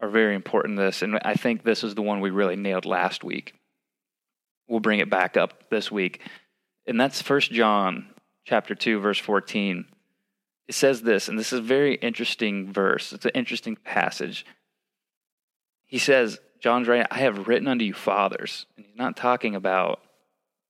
are 0.00 0.08
very 0.08 0.34
important 0.34 0.76
to 0.76 0.82
this, 0.82 1.02
and 1.02 1.20
I 1.22 1.34
think 1.34 1.62
this 1.62 1.84
is 1.84 1.94
the 1.94 2.02
one 2.02 2.20
we 2.20 2.30
really 2.30 2.56
nailed 2.56 2.86
last 2.86 3.22
week. 3.22 3.54
We'll 4.66 4.80
bring 4.80 4.98
it 4.98 5.10
back 5.10 5.36
up 5.36 5.68
this 5.70 5.92
week, 5.92 6.20
and 6.86 6.98
that's 6.98 7.22
First 7.22 7.52
John 7.52 8.06
chapter 8.44 8.74
two, 8.74 8.98
verse 8.98 9.18
fourteen. 9.18 9.84
It 10.66 10.74
says 10.74 11.02
this, 11.02 11.28
and 11.28 11.38
this 11.38 11.52
is 11.52 11.60
a 11.60 11.62
very 11.62 11.94
interesting 11.94 12.72
verse. 12.72 13.12
It's 13.12 13.26
an 13.26 13.32
interesting 13.34 13.76
passage 13.76 14.46
he 15.86 15.98
says, 15.98 16.40
John's 16.58 16.88
right, 16.88 17.06
I 17.08 17.18
have 17.18 17.46
written 17.46 17.68
unto 17.68 17.84
you 17.84 17.94
fathers. 17.94 18.66
And 18.76 18.84
he's 18.84 18.96
not 18.96 19.16
talking 19.16 19.54
about 19.54 20.00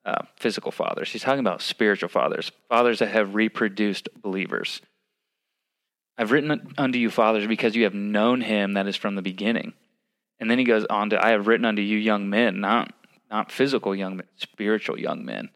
uh, 0.04 0.22
physical 0.36 0.70
fathers, 0.70 1.10
he's 1.10 1.22
talking 1.22 1.40
about 1.40 1.62
spiritual 1.62 2.10
fathers, 2.10 2.52
fathers 2.68 2.98
that 2.98 3.08
have 3.08 3.34
reproduced 3.34 4.08
believers. 4.20 4.82
I've 6.16 6.30
written 6.30 6.74
unto 6.78 6.98
you 6.98 7.10
fathers 7.10 7.46
because 7.46 7.74
you 7.74 7.84
have 7.84 7.94
known 7.94 8.40
him 8.40 8.74
that 8.74 8.86
is 8.86 8.96
from 8.96 9.14
the 9.14 9.22
beginning. 9.22 9.72
And 10.38 10.50
then 10.50 10.58
he 10.58 10.64
goes 10.64 10.84
on 10.86 11.10
to, 11.10 11.24
I 11.24 11.30
have 11.30 11.46
written 11.46 11.64
unto 11.64 11.82
you 11.82 11.96
young 11.96 12.30
men, 12.30 12.60
not, 12.60 12.92
not 13.30 13.50
physical 13.50 13.94
young 13.94 14.16
men, 14.16 14.26
spiritual 14.36 14.98
young 14.98 15.24
men, 15.24 15.50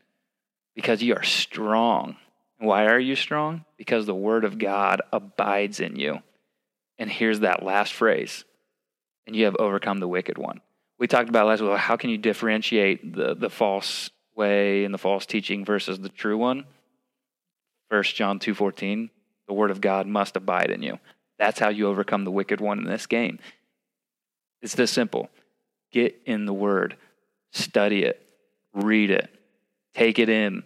because 0.75 1.03
you 1.03 1.15
are 1.15 1.23
strong. 1.23 2.17
Why 2.59 2.87
are 2.87 2.99
you 2.99 3.15
strong? 3.15 3.65
Because 3.77 4.07
the 4.07 4.15
word 4.15 4.45
of 4.45 4.59
God 4.59 5.03
abides 5.13 5.81
in 5.81 5.97
you. 5.97 6.21
And 6.99 7.11
here's 7.11 7.41
that 7.41 7.63
last 7.63 7.93
phrase 7.93 8.45
and 9.29 9.37
you 9.37 9.45
have 9.45 9.57
overcome 9.57 10.01
the 10.01 10.09
wicked 10.09 10.39
one. 10.39 10.61
We 10.99 11.07
talked 11.07 11.29
about 11.29 11.47
last 11.47 11.61
week. 11.61 11.77
How 11.77 11.97
can 11.97 12.11
you 12.11 12.19
differentiate 12.19 13.15
the, 13.15 13.35
the 13.35 13.51
false 13.51 14.11
way 14.35 14.85
and 14.85 14.93
the 14.93 14.99
false 14.99 15.27
teaching 15.27 15.65
versus 15.65 16.01
the 16.01 16.09
true 16.09 16.39
one? 16.39 16.65
First 17.91 18.17
John 18.17 18.39
two 18.39 18.55
fourteen, 18.55 19.11
the 19.49 19.55
word 19.55 19.71
of 19.73 19.81
God 19.81 20.07
must 20.07 20.37
abide 20.37 20.71
in 20.71 20.83
you. 20.83 20.99
That's 21.39 21.59
how 21.59 21.69
you 21.71 21.89
overcome 21.89 22.25
the 22.25 22.31
wicked 22.31 22.61
one 22.61 22.79
in 22.79 22.85
this 22.85 23.07
game. 23.07 23.39
It's 24.63 24.75
this 24.75 24.91
simple. 24.91 25.31
Get 25.91 26.21
in 26.27 26.47
the 26.47 26.53
word, 26.53 26.97
study 27.53 28.05
it, 28.05 28.21
read 28.75 29.11
it, 29.11 29.31
take 29.95 30.19
it 30.19 30.29
in. 30.29 30.63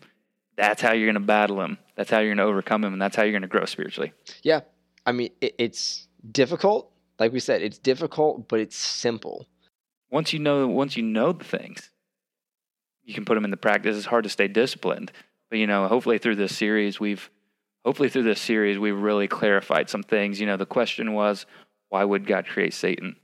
That's 0.56 0.82
how 0.82 0.92
you're 0.92 1.06
going 1.06 1.14
to 1.14 1.20
battle 1.20 1.60
him. 1.62 1.78
That's 1.96 2.10
how 2.10 2.18
you're 2.18 2.34
going 2.34 2.38
to 2.38 2.44
overcome 2.44 2.84
him, 2.84 2.92
and 2.92 3.00
that's 3.00 3.16
how 3.16 3.22
you're 3.22 3.32
going 3.32 3.42
to 3.42 3.48
grow 3.48 3.64
spiritually. 3.64 4.12
yeah 4.42 4.60
i 5.04 5.12
mean 5.12 5.30
it, 5.40 5.54
it's 5.58 6.06
difficult 6.30 6.90
like 7.18 7.32
we 7.32 7.40
said 7.40 7.62
it's 7.62 7.78
difficult 7.78 8.48
but 8.48 8.60
it's 8.60 8.76
simple 8.76 9.46
once 10.10 10.32
you 10.32 10.38
know 10.38 10.66
once 10.68 10.96
you 10.96 11.02
know 11.02 11.32
the 11.32 11.44
things 11.44 11.90
you 13.04 13.12
can 13.12 13.24
put 13.24 13.34
them 13.34 13.44
into 13.44 13.56
practice 13.56 13.96
it's 13.96 14.06
hard 14.06 14.22
to 14.24 14.30
stay 14.30 14.46
disciplined 14.46 15.10
but 15.50 15.58
you 15.58 15.66
know 15.66 15.88
hopefully 15.88 16.18
through 16.18 16.36
this 16.36 16.56
series 16.56 17.00
we've 17.00 17.30
hopefully 17.84 18.08
through 18.08 18.22
this 18.22 18.40
series 18.40 18.78
we've 18.78 18.98
really 18.98 19.28
clarified 19.28 19.88
some 19.88 20.02
things 20.02 20.40
you 20.40 20.46
know 20.46 20.56
the 20.56 20.66
question 20.66 21.12
was 21.12 21.46
why 21.88 22.04
would 22.04 22.26
god 22.26 22.46
create 22.46 22.74
satan 22.74 23.16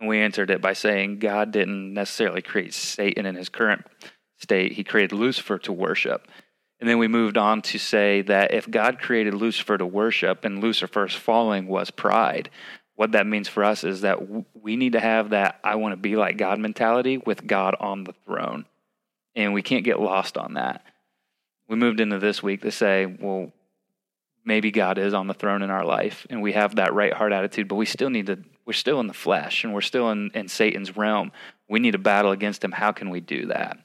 and 0.00 0.08
we 0.08 0.18
answered 0.18 0.50
it 0.50 0.60
by 0.60 0.72
saying 0.72 1.18
god 1.18 1.50
didn't 1.50 1.92
necessarily 1.94 2.42
create 2.42 2.74
satan 2.74 3.26
in 3.26 3.34
his 3.34 3.48
current 3.48 3.84
state 4.38 4.72
he 4.72 4.84
created 4.84 5.12
lucifer 5.12 5.58
to 5.58 5.72
worship 5.72 6.28
and 6.78 6.90
then 6.90 6.98
we 6.98 7.08
moved 7.08 7.38
on 7.38 7.62
to 7.62 7.78
say 7.78 8.22
that 8.22 8.52
if 8.52 8.70
god 8.70 8.98
created 8.98 9.34
lucifer 9.34 9.78
to 9.78 9.86
worship 9.86 10.44
and 10.44 10.62
lucifer's 10.62 11.14
falling 11.14 11.66
was 11.66 11.90
pride 11.90 12.50
what 12.96 13.12
that 13.12 13.26
means 13.26 13.46
for 13.46 13.62
us 13.62 13.84
is 13.84 14.00
that 14.00 14.18
we 14.54 14.76
need 14.76 14.92
to 14.92 15.00
have 15.00 15.30
that 15.30 15.60
I 15.62 15.76
want 15.76 15.92
to 15.92 15.96
be 15.96 16.16
like 16.16 16.38
God 16.38 16.58
mentality 16.58 17.18
with 17.18 17.46
God 17.46 17.76
on 17.78 18.04
the 18.04 18.14
throne. 18.24 18.64
And 19.34 19.52
we 19.52 19.62
can't 19.62 19.84
get 19.84 20.00
lost 20.00 20.38
on 20.38 20.54
that. 20.54 20.82
We 21.68 21.76
moved 21.76 22.00
into 22.00 22.18
this 22.18 22.42
week 22.42 22.62
to 22.62 22.70
say, 22.70 23.04
well, 23.04 23.52
maybe 24.46 24.70
God 24.70 24.96
is 24.98 25.12
on 25.12 25.26
the 25.26 25.34
throne 25.34 25.62
in 25.62 25.70
our 25.70 25.84
life 25.84 26.26
and 26.30 26.40
we 26.40 26.52
have 26.52 26.76
that 26.76 26.94
right 26.94 27.12
heart 27.12 27.32
attitude, 27.32 27.68
but 27.68 27.74
we 27.74 27.86
still 27.86 28.10
need 28.10 28.26
to, 28.26 28.38
we're 28.64 28.72
still 28.72 29.00
in 29.00 29.06
the 29.06 29.14
flesh 29.14 29.64
and 29.64 29.74
we're 29.74 29.80
still 29.80 30.10
in, 30.10 30.30
in 30.34 30.48
Satan's 30.48 30.96
realm. 30.96 31.32
We 31.68 31.80
need 31.80 31.92
to 31.92 31.98
battle 31.98 32.30
against 32.30 32.62
him. 32.62 32.72
How 32.72 32.92
can 32.92 33.10
we 33.10 33.20
do 33.20 33.46
that? 33.46 33.78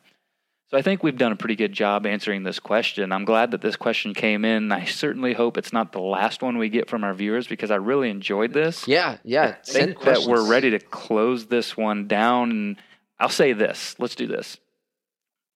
So 0.72 0.78
I 0.78 0.82
think 0.84 1.04
we've 1.04 1.18
done 1.18 1.34
a 1.34 1.36
pretty 1.36 1.58
good 1.58 1.74
job 1.74 2.06
answering 2.06 2.44
this 2.44 2.58
question. 2.60 3.12
I'm 3.12 3.26
glad 3.26 3.52
that 3.52 3.60
this 3.60 3.76
question 3.76 4.14
came 4.14 4.46
in. 4.46 4.72
I 4.72 4.86
certainly 4.86 5.34
hope 5.34 5.58
it's 5.58 5.74
not 5.74 5.92
the 5.92 6.00
last 6.00 6.42
one 6.42 6.58
we 6.58 6.70
get 6.70 6.90
from 6.90 7.04
our 7.04 7.14
viewers 7.14 7.46
because 7.46 7.72
I 7.72 7.76
really 7.76 8.10
enjoyed 8.10 8.54
this. 8.54 8.88
yeah 8.88 9.18
yeah 9.26 9.56
I 9.68 9.70
think 9.70 10.00
that 10.04 10.20
we're 10.26 10.48
ready 10.48 10.70
to 10.70 10.80
close 10.80 11.48
this 11.48 11.76
one 11.76 12.08
down. 12.08 12.52
And 12.52 12.78
I'll 13.20 13.28
say 13.28 13.52
this: 13.52 13.96
let's 14.00 14.16
do 14.16 14.28
this. 14.28 14.60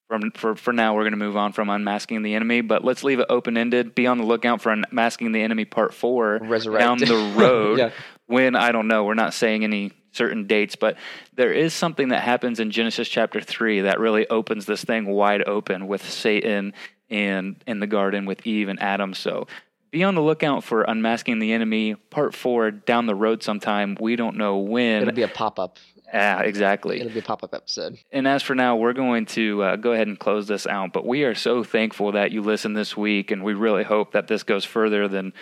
From 0.07 0.29
for 0.31 0.55
for 0.55 0.71
now, 0.71 0.93
we're 0.93 1.01
going 1.01 1.13
to 1.13 1.17
move 1.17 1.35
on 1.35 1.51
from 1.51 1.69
unmasking 1.69 2.21
the 2.21 2.35
enemy, 2.35 2.61
but 2.61 2.83
let's 2.83 3.03
leave 3.03 3.19
it 3.19 3.25
open 3.27 3.57
ended. 3.57 3.95
Be 3.95 4.05
on 4.05 4.19
the 4.19 4.23
lookout 4.23 4.61
for 4.61 4.71
unmasking 4.71 5.31
the 5.31 5.41
enemy 5.41 5.65
part 5.65 5.93
four 5.95 6.39
Resurrect. 6.43 6.79
down 6.79 6.97
the 6.99 7.33
road. 7.35 7.79
Yeah. 7.79 7.89
When 8.27 8.55
I 8.55 8.71
don't 8.71 8.87
know, 8.87 9.03
we're 9.03 9.15
not 9.15 9.33
saying 9.33 9.63
any 9.63 9.91
certain 10.11 10.45
dates, 10.47 10.75
but 10.75 10.97
there 11.33 11.51
is 11.51 11.73
something 11.73 12.09
that 12.09 12.21
happens 12.21 12.59
in 12.59 12.69
Genesis 12.71 13.09
chapter 13.09 13.41
three 13.41 13.81
that 13.81 13.99
really 13.99 14.27
opens 14.29 14.65
this 14.67 14.83
thing 14.83 15.07
wide 15.07 15.43
open 15.47 15.87
with 15.87 16.07
Satan 16.07 16.73
and 17.09 17.61
in 17.67 17.79
the 17.79 17.87
garden 17.87 18.25
with 18.25 18.45
Eve 18.45 18.69
and 18.69 18.79
Adam. 18.81 19.13
So 19.15 19.47
be 19.91 20.03
on 20.03 20.13
the 20.15 20.21
lookout 20.21 20.63
for 20.63 20.83
unmasking 20.83 21.39
the 21.39 21.51
enemy 21.51 21.95
part 21.95 22.35
four 22.35 22.69
down 22.69 23.05
the 23.07 23.15
road 23.15 23.41
sometime. 23.43 23.97
We 23.99 24.15
don't 24.15 24.37
know 24.37 24.57
when. 24.57 25.01
it'll 25.01 25.13
be 25.13 25.21
a 25.23 25.27
pop-up 25.27 25.79
Ah, 26.13 26.41
exactly. 26.41 26.99
it'll 26.99 27.11
be 27.11 27.19
a 27.19 27.23
pop-up 27.23 27.53
episode 27.53 27.97
And 28.11 28.27
as 28.27 28.43
for 28.43 28.55
now, 28.55 28.75
we're 28.75 28.93
going 28.93 29.25
to 29.27 29.63
uh, 29.63 29.75
go 29.75 29.91
ahead 29.93 30.07
and 30.07 30.17
close 30.19 30.47
this 30.47 30.67
out. 30.67 30.93
But 30.93 31.05
we 31.05 31.23
are 31.23 31.35
so 31.35 31.63
thankful 31.63 32.11
that 32.13 32.31
you 32.31 32.41
listened 32.41 32.77
this 32.77 32.95
week, 32.95 33.31
and 33.31 33.43
we 33.43 33.53
really 33.53 33.83
hope 33.83 34.13
that 34.13 34.27
this 34.27 34.43
goes 34.43 34.63
further 34.65 35.07
than 35.07 35.33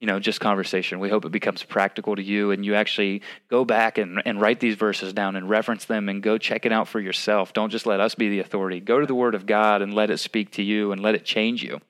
you 0.00 0.06
know 0.06 0.18
just 0.20 0.40
conversation. 0.40 1.00
We 1.00 1.08
hope 1.08 1.24
it 1.24 1.32
becomes 1.32 1.62
practical 1.62 2.16
to 2.16 2.22
you, 2.22 2.50
and 2.50 2.64
you 2.64 2.74
actually 2.74 3.22
go 3.48 3.64
back 3.64 3.98
and, 3.98 4.20
and 4.24 4.40
write 4.40 4.60
these 4.60 4.74
verses 4.74 5.12
down 5.12 5.36
and 5.36 5.48
reference 5.48 5.86
them, 5.86 6.08
and 6.08 6.22
go 6.22 6.38
check 6.38 6.66
it 6.66 6.72
out 6.72 6.88
for 6.88 7.00
yourself. 7.00 7.52
Don't 7.52 7.70
just 7.70 7.86
let 7.86 8.00
us 8.00 8.14
be 8.14 8.28
the 8.28 8.40
authority. 8.40 8.80
Go 8.80 9.00
to 9.00 9.06
the 9.06 9.14
Word 9.14 9.34
of 9.34 9.46
God 9.46 9.80
and 9.82 9.94
let 9.94 10.10
it 10.10 10.18
speak 10.18 10.52
to 10.52 10.62
you, 10.62 10.92
and 10.92 11.00
let 11.00 11.14
it 11.14 11.24
change 11.24 11.62
you. 11.62 11.80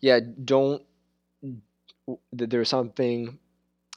yeah 0.00 0.20
don't 0.44 0.82
there's 2.32 2.68
something 2.68 3.38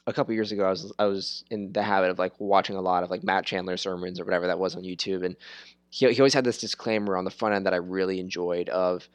a 0.06 0.12
couple 0.12 0.34
years 0.34 0.52
ago 0.52 0.64
I 0.64 0.70
was 0.70 0.92
I 0.98 1.04
was 1.06 1.44
in 1.50 1.72
the 1.72 1.82
habit 1.82 2.10
of 2.10 2.18
like 2.18 2.32
watching 2.38 2.76
a 2.76 2.80
lot 2.80 3.04
of 3.04 3.10
like 3.10 3.22
Matt 3.22 3.44
Chandler 3.44 3.76
sermons 3.76 4.18
or 4.20 4.24
whatever 4.24 4.46
that 4.48 4.58
was 4.58 4.74
on 4.76 4.82
YouTube 4.82 5.24
and 5.24 5.36
he 5.90 6.12
he 6.12 6.20
always 6.20 6.34
had 6.34 6.44
this 6.44 6.58
disclaimer 6.58 7.16
on 7.16 7.24
the 7.24 7.30
front 7.30 7.54
end 7.54 7.66
that 7.66 7.74
I 7.74 7.78
really 7.78 8.18
enjoyed 8.18 8.68
of 8.68 9.08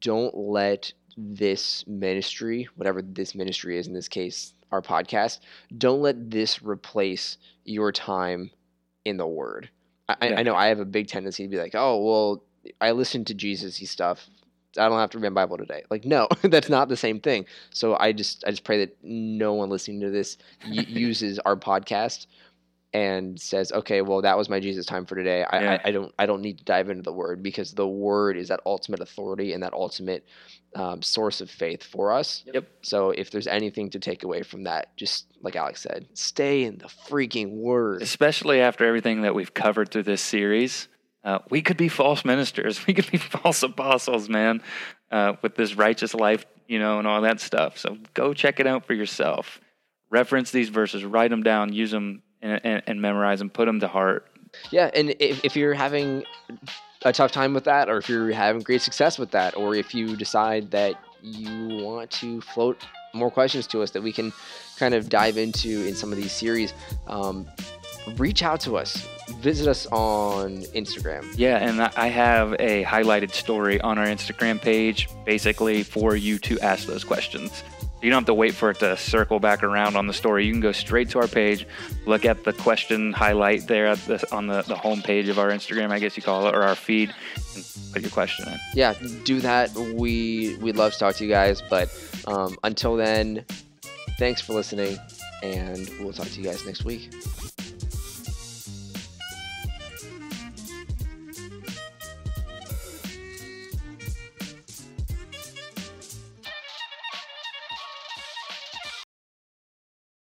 don't 0.00 0.34
let 0.36 0.92
this 1.16 1.84
ministry 1.86 2.68
whatever 2.76 3.02
this 3.02 3.34
ministry 3.34 3.78
is 3.78 3.86
in 3.86 3.94
this 3.94 4.08
case 4.08 4.54
our 4.70 4.80
podcast 4.82 5.40
don't 5.76 6.00
let 6.00 6.30
this 6.30 6.62
replace 6.62 7.36
your 7.64 7.92
time 7.92 8.50
in 9.04 9.16
the 9.16 9.26
word 9.26 9.68
I, 10.08 10.16
I- 10.20 10.28
Yeah. 10.28 10.40
I 10.40 10.42
know 10.42 10.54
I 10.54 10.66
have 10.68 10.80
a 10.80 10.84
big 10.84 11.08
tendency 11.08 11.42
to 11.44 11.48
be 11.48 11.58
like 11.58 11.74
oh 11.74 12.02
well 12.02 12.44
I 12.80 12.92
listen 12.92 13.24
to 13.26 13.34
Jesus 13.34 13.76
stuff 13.90 14.28
I 14.78 14.88
don't 14.88 14.98
have 14.98 15.10
to 15.10 15.18
read 15.18 15.32
my 15.32 15.42
Bible 15.42 15.58
today. 15.58 15.82
Like, 15.90 16.04
no, 16.04 16.28
that's 16.42 16.68
not 16.68 16.88
the 16.88 16.96
same 16.96 17.20
thing. 17.20 17.46
So 17.70 17.96
I 17.98 18.12
just, 18.12 18.44
I 18.46 18.50
just 18.50 18.64
pray 18.64 18.78
that 18.78 18.96
no 19.02 19.54
one 19.54 19.70
listening 19.70 20.00
to 20.00 20.10
this 20.10 20.38
uses 20.66 21.38
our 21.40 21.56
podcast 21.56 22.26
and 22.94 23.40
says, 23.40 23.72
"Okay, 23.72 24.02
well, 24.02 24.20
that 24.22 24.36
was 24.36 24.48
my 24.50 24.60
Jesus 24.60 24.84
time 24.84 25.06
for 25.06 25.14
today. 25.14 25.44
I, 25.44 25.62
Yeah. 25.62 25.72
I, 25.84 25.88
I 25.88 25.92
don't 25.92 26.14
I 26.18 26.26
don't 26.26 26.42
need 26.42 26.58
to 26.58 26.64
dive 26.64 26.90
into 26.90 27.02
the 27.02 27.12
Word 27.12 27.42
because 27.42 27.72
the 27.72 27.88
Word 27.88 28.36
is 28.36 28.48
that 28.48 28.60
ultimate 28.66 29.00
authority 29.00 29.54
and 29.54 29.62
that 29.62 29.72
ultimate 29.72 30.26
um, 30.74 31.00
source 31.02 31.40
of 31.40 31.50
faith 31.50 31.82
for 31.82 32.12
us. 32.12 32.44
Yep. 32.52 32.68
So 32.82 33.10
if 33.10 33.30
there's 33.30 33.46
anything 33.46 33.90
to 33.90 33.98
take 33.98 34.24
away 34.24 34.42
from 34.42 34.64
that, 34.64 34.94
just 34.96 35.26
like 35.42 35.56
Alex 35.56 35.80
said, 35.82 36.06
stay 36.14 36.64
in 36.64 36.78
the 36.78 36.88
freaking 37.08 37.52
Word. 37.52 38.02
especially 38.02 38.60
after 38.60 38.84
everything 38.84 39.22
that 39.22 39.34
we've 39.34 39.54
covered 39.54 39.90
through 39.90 40.04
this 40.04 40.20
series. 40.22 40.88
Uh, 41.24 41.38
we 41.50 41.62
could 41.62 41.76
be 41.76 41.88
false 41.88 42.24
ministers. 42.24 42.80
We 42.86 42.94
could 42.94 43.10
be 43.10 43.18
false 43.18 43.62
apostles, 43.62 44.28
man, 44.28 44.62
uh, 45.10 45.34
with 45.42 45.54
this 45.54 45.76
righteous 45.76 46.14
life, 46.14 46.44
you 46.66 46.78
know, 46.78 46.98
and 46.98 47.06
all 47.06 47.22
that 47.22 47.40
stuff. 47.40 47.78
So 47.78 47.98
go 48.14 48.34
check 48.34 48.60
it 48.60 48.66
out 48.66 48.86
for 48.86 48.94
yourself. 48.94 49.60
Reference 50.10 50.50
these 50.50 50.68
verses, 50.68 51.04
write 51.04 51.30
them 51.30 51.42
down, 51.42 51.72
use 51.72 51.90
them, 51.90 52.22
and, 52.42 52.60
and, 52.64 52.82
and 52.86 53.00
memorize 53.00 53.38
them, 53.38 53.50
put 53.50 53.66
them 53.66 53.80
to 53.80 53.88
heart. 53.88 54.26
Yeah, 54.70 54.90
and 54.94 55.14
if, 55.18 55.44
if 55.44 55.56
you're 55.56 55.74
having 55.74 56.24
a 57.04 57.12
tough 57.12 57.32
time 57.32 57.54
with 57.54 57.64
that, 57.64 57.88
or 57.88 57.98
if 57.98 58.08
you're 58.08 58.32
having 58.32 58.62
great 58.62 58.82
success 58.82 59.18
with 59.18 59.30
that, 59.30 59.56
or 59.56 59.74
if 59.74 59.94
you 59.94 60.16
decide 60.16 60.70
that 60.72 60.94
you 61.22 61.82
want 61.82 62.10
to 62.10 62.40
float 62.40 62.84
more 63.14 63.30
questions 63.30 63.66
to 63.68 63.82
us 63.82 63.90
that 63.92 64.02
we 64.02 64.12
can 64.12 64.32
kind 64.78 64.94
of 64.94 65.08
dive 65.08 65.36
into 65.36 65.86
in 65.86 65.94
some 65.94 66.10
of 66.10 66.18
these 66.18 66.32
series, 66.32 66.74
um, 67.06 67.46
reach 68.16 68.42
out 68.42 68.60
to 68.60 68.76
us. 68.76 69.06
Visit 69.40 69.68
us 69.68 69.86
on 69.86 70.62
Instagram. 70.74 71.32
Yeah, 71.36 71.58
and 71.58 71.80
I 71.80 72.08
have 72.08 72.54
a 72.54 72.84
highlighted 72.84 73.32
story 73.32 73.80
on 73.80 73.98
our 73.98 74.06
Instagram 74.06 74.60
page, 74.60 75.08
basically 75.24 75.82
for 75.82 76.16
you 76.16 76.38
to 76.40 76.58
ask 76.60 76.86
those 76.86 77.04
questions. 77.04 77.62
You 78.02 78.10
don't 78.10 78.22
have 78.22 78.26
to 78.26 78.34
wait 78.34 78.54
for 78.54 78.70
it 78.70 78.80
to 78.80 78.96
circle 78.96 79.38
back 79.38 79.62
around 79.62 79.94
on 79.96 80.08
the 80.08 80.12
story. 80.12 80.44
You 80.44 80.52
can 80.52 80.60
go 80.60 80.72
straight 80.72 81.08
to 81.10 81.20
our 81.20 81.28
page, 81.28 81.66
look 82.04 82.24
at 82.24 82.42
the 82.42 82.52
question 82.52 83.12
highlight 83.12 83.68
there 83.68 83.86
at 83.86 83.98
the, 84.06 84.26
on 84.34 84.48
the, 84.48 84.62
the 84.62 84.74
home 84.74 85.02
page 85.02 85.28
of 85.28 85.38
our 85.38 85.50
Instagram, 85.50 85.90
I 85.92 86.00
guess 86.00 86.16
you 86.16 86.22
call 86.22 86.48
it, 86.48 86.54
or 86.54 86.62
our 86.64 86.74
feed, 86.74 87.14
and 87.54 87.64
put 87.92 88.02
your 88.02 88.10
question 88.10 88.48
in. 88.48 88.58
Yeah, 88.74 88.94
do 89.22 89.40
that. 89.40 89.72
We 89.76 90.56
we'd 90.56 90.76
love 90.76 90.92
to 90.94 90.98
talk 90.98 91.14
to 91.16 91.24
you 91.24 91.30
guys, 91.30 91.62
but 91.70 91.90
um, 92.26 92.56
until 92.64 92.96
then, 92.96 93.44
thanks 94.18 94.40
for 94.40 94.54
listening, 94.54 94.98
and 95.44 95.88
we'll 96.00 96.12
talk 96.12 96.26
to 96.26 96.40
you 96.40 96.44
guys 96.44 96.66
next 96.66 96.84
week. 96.84 97.08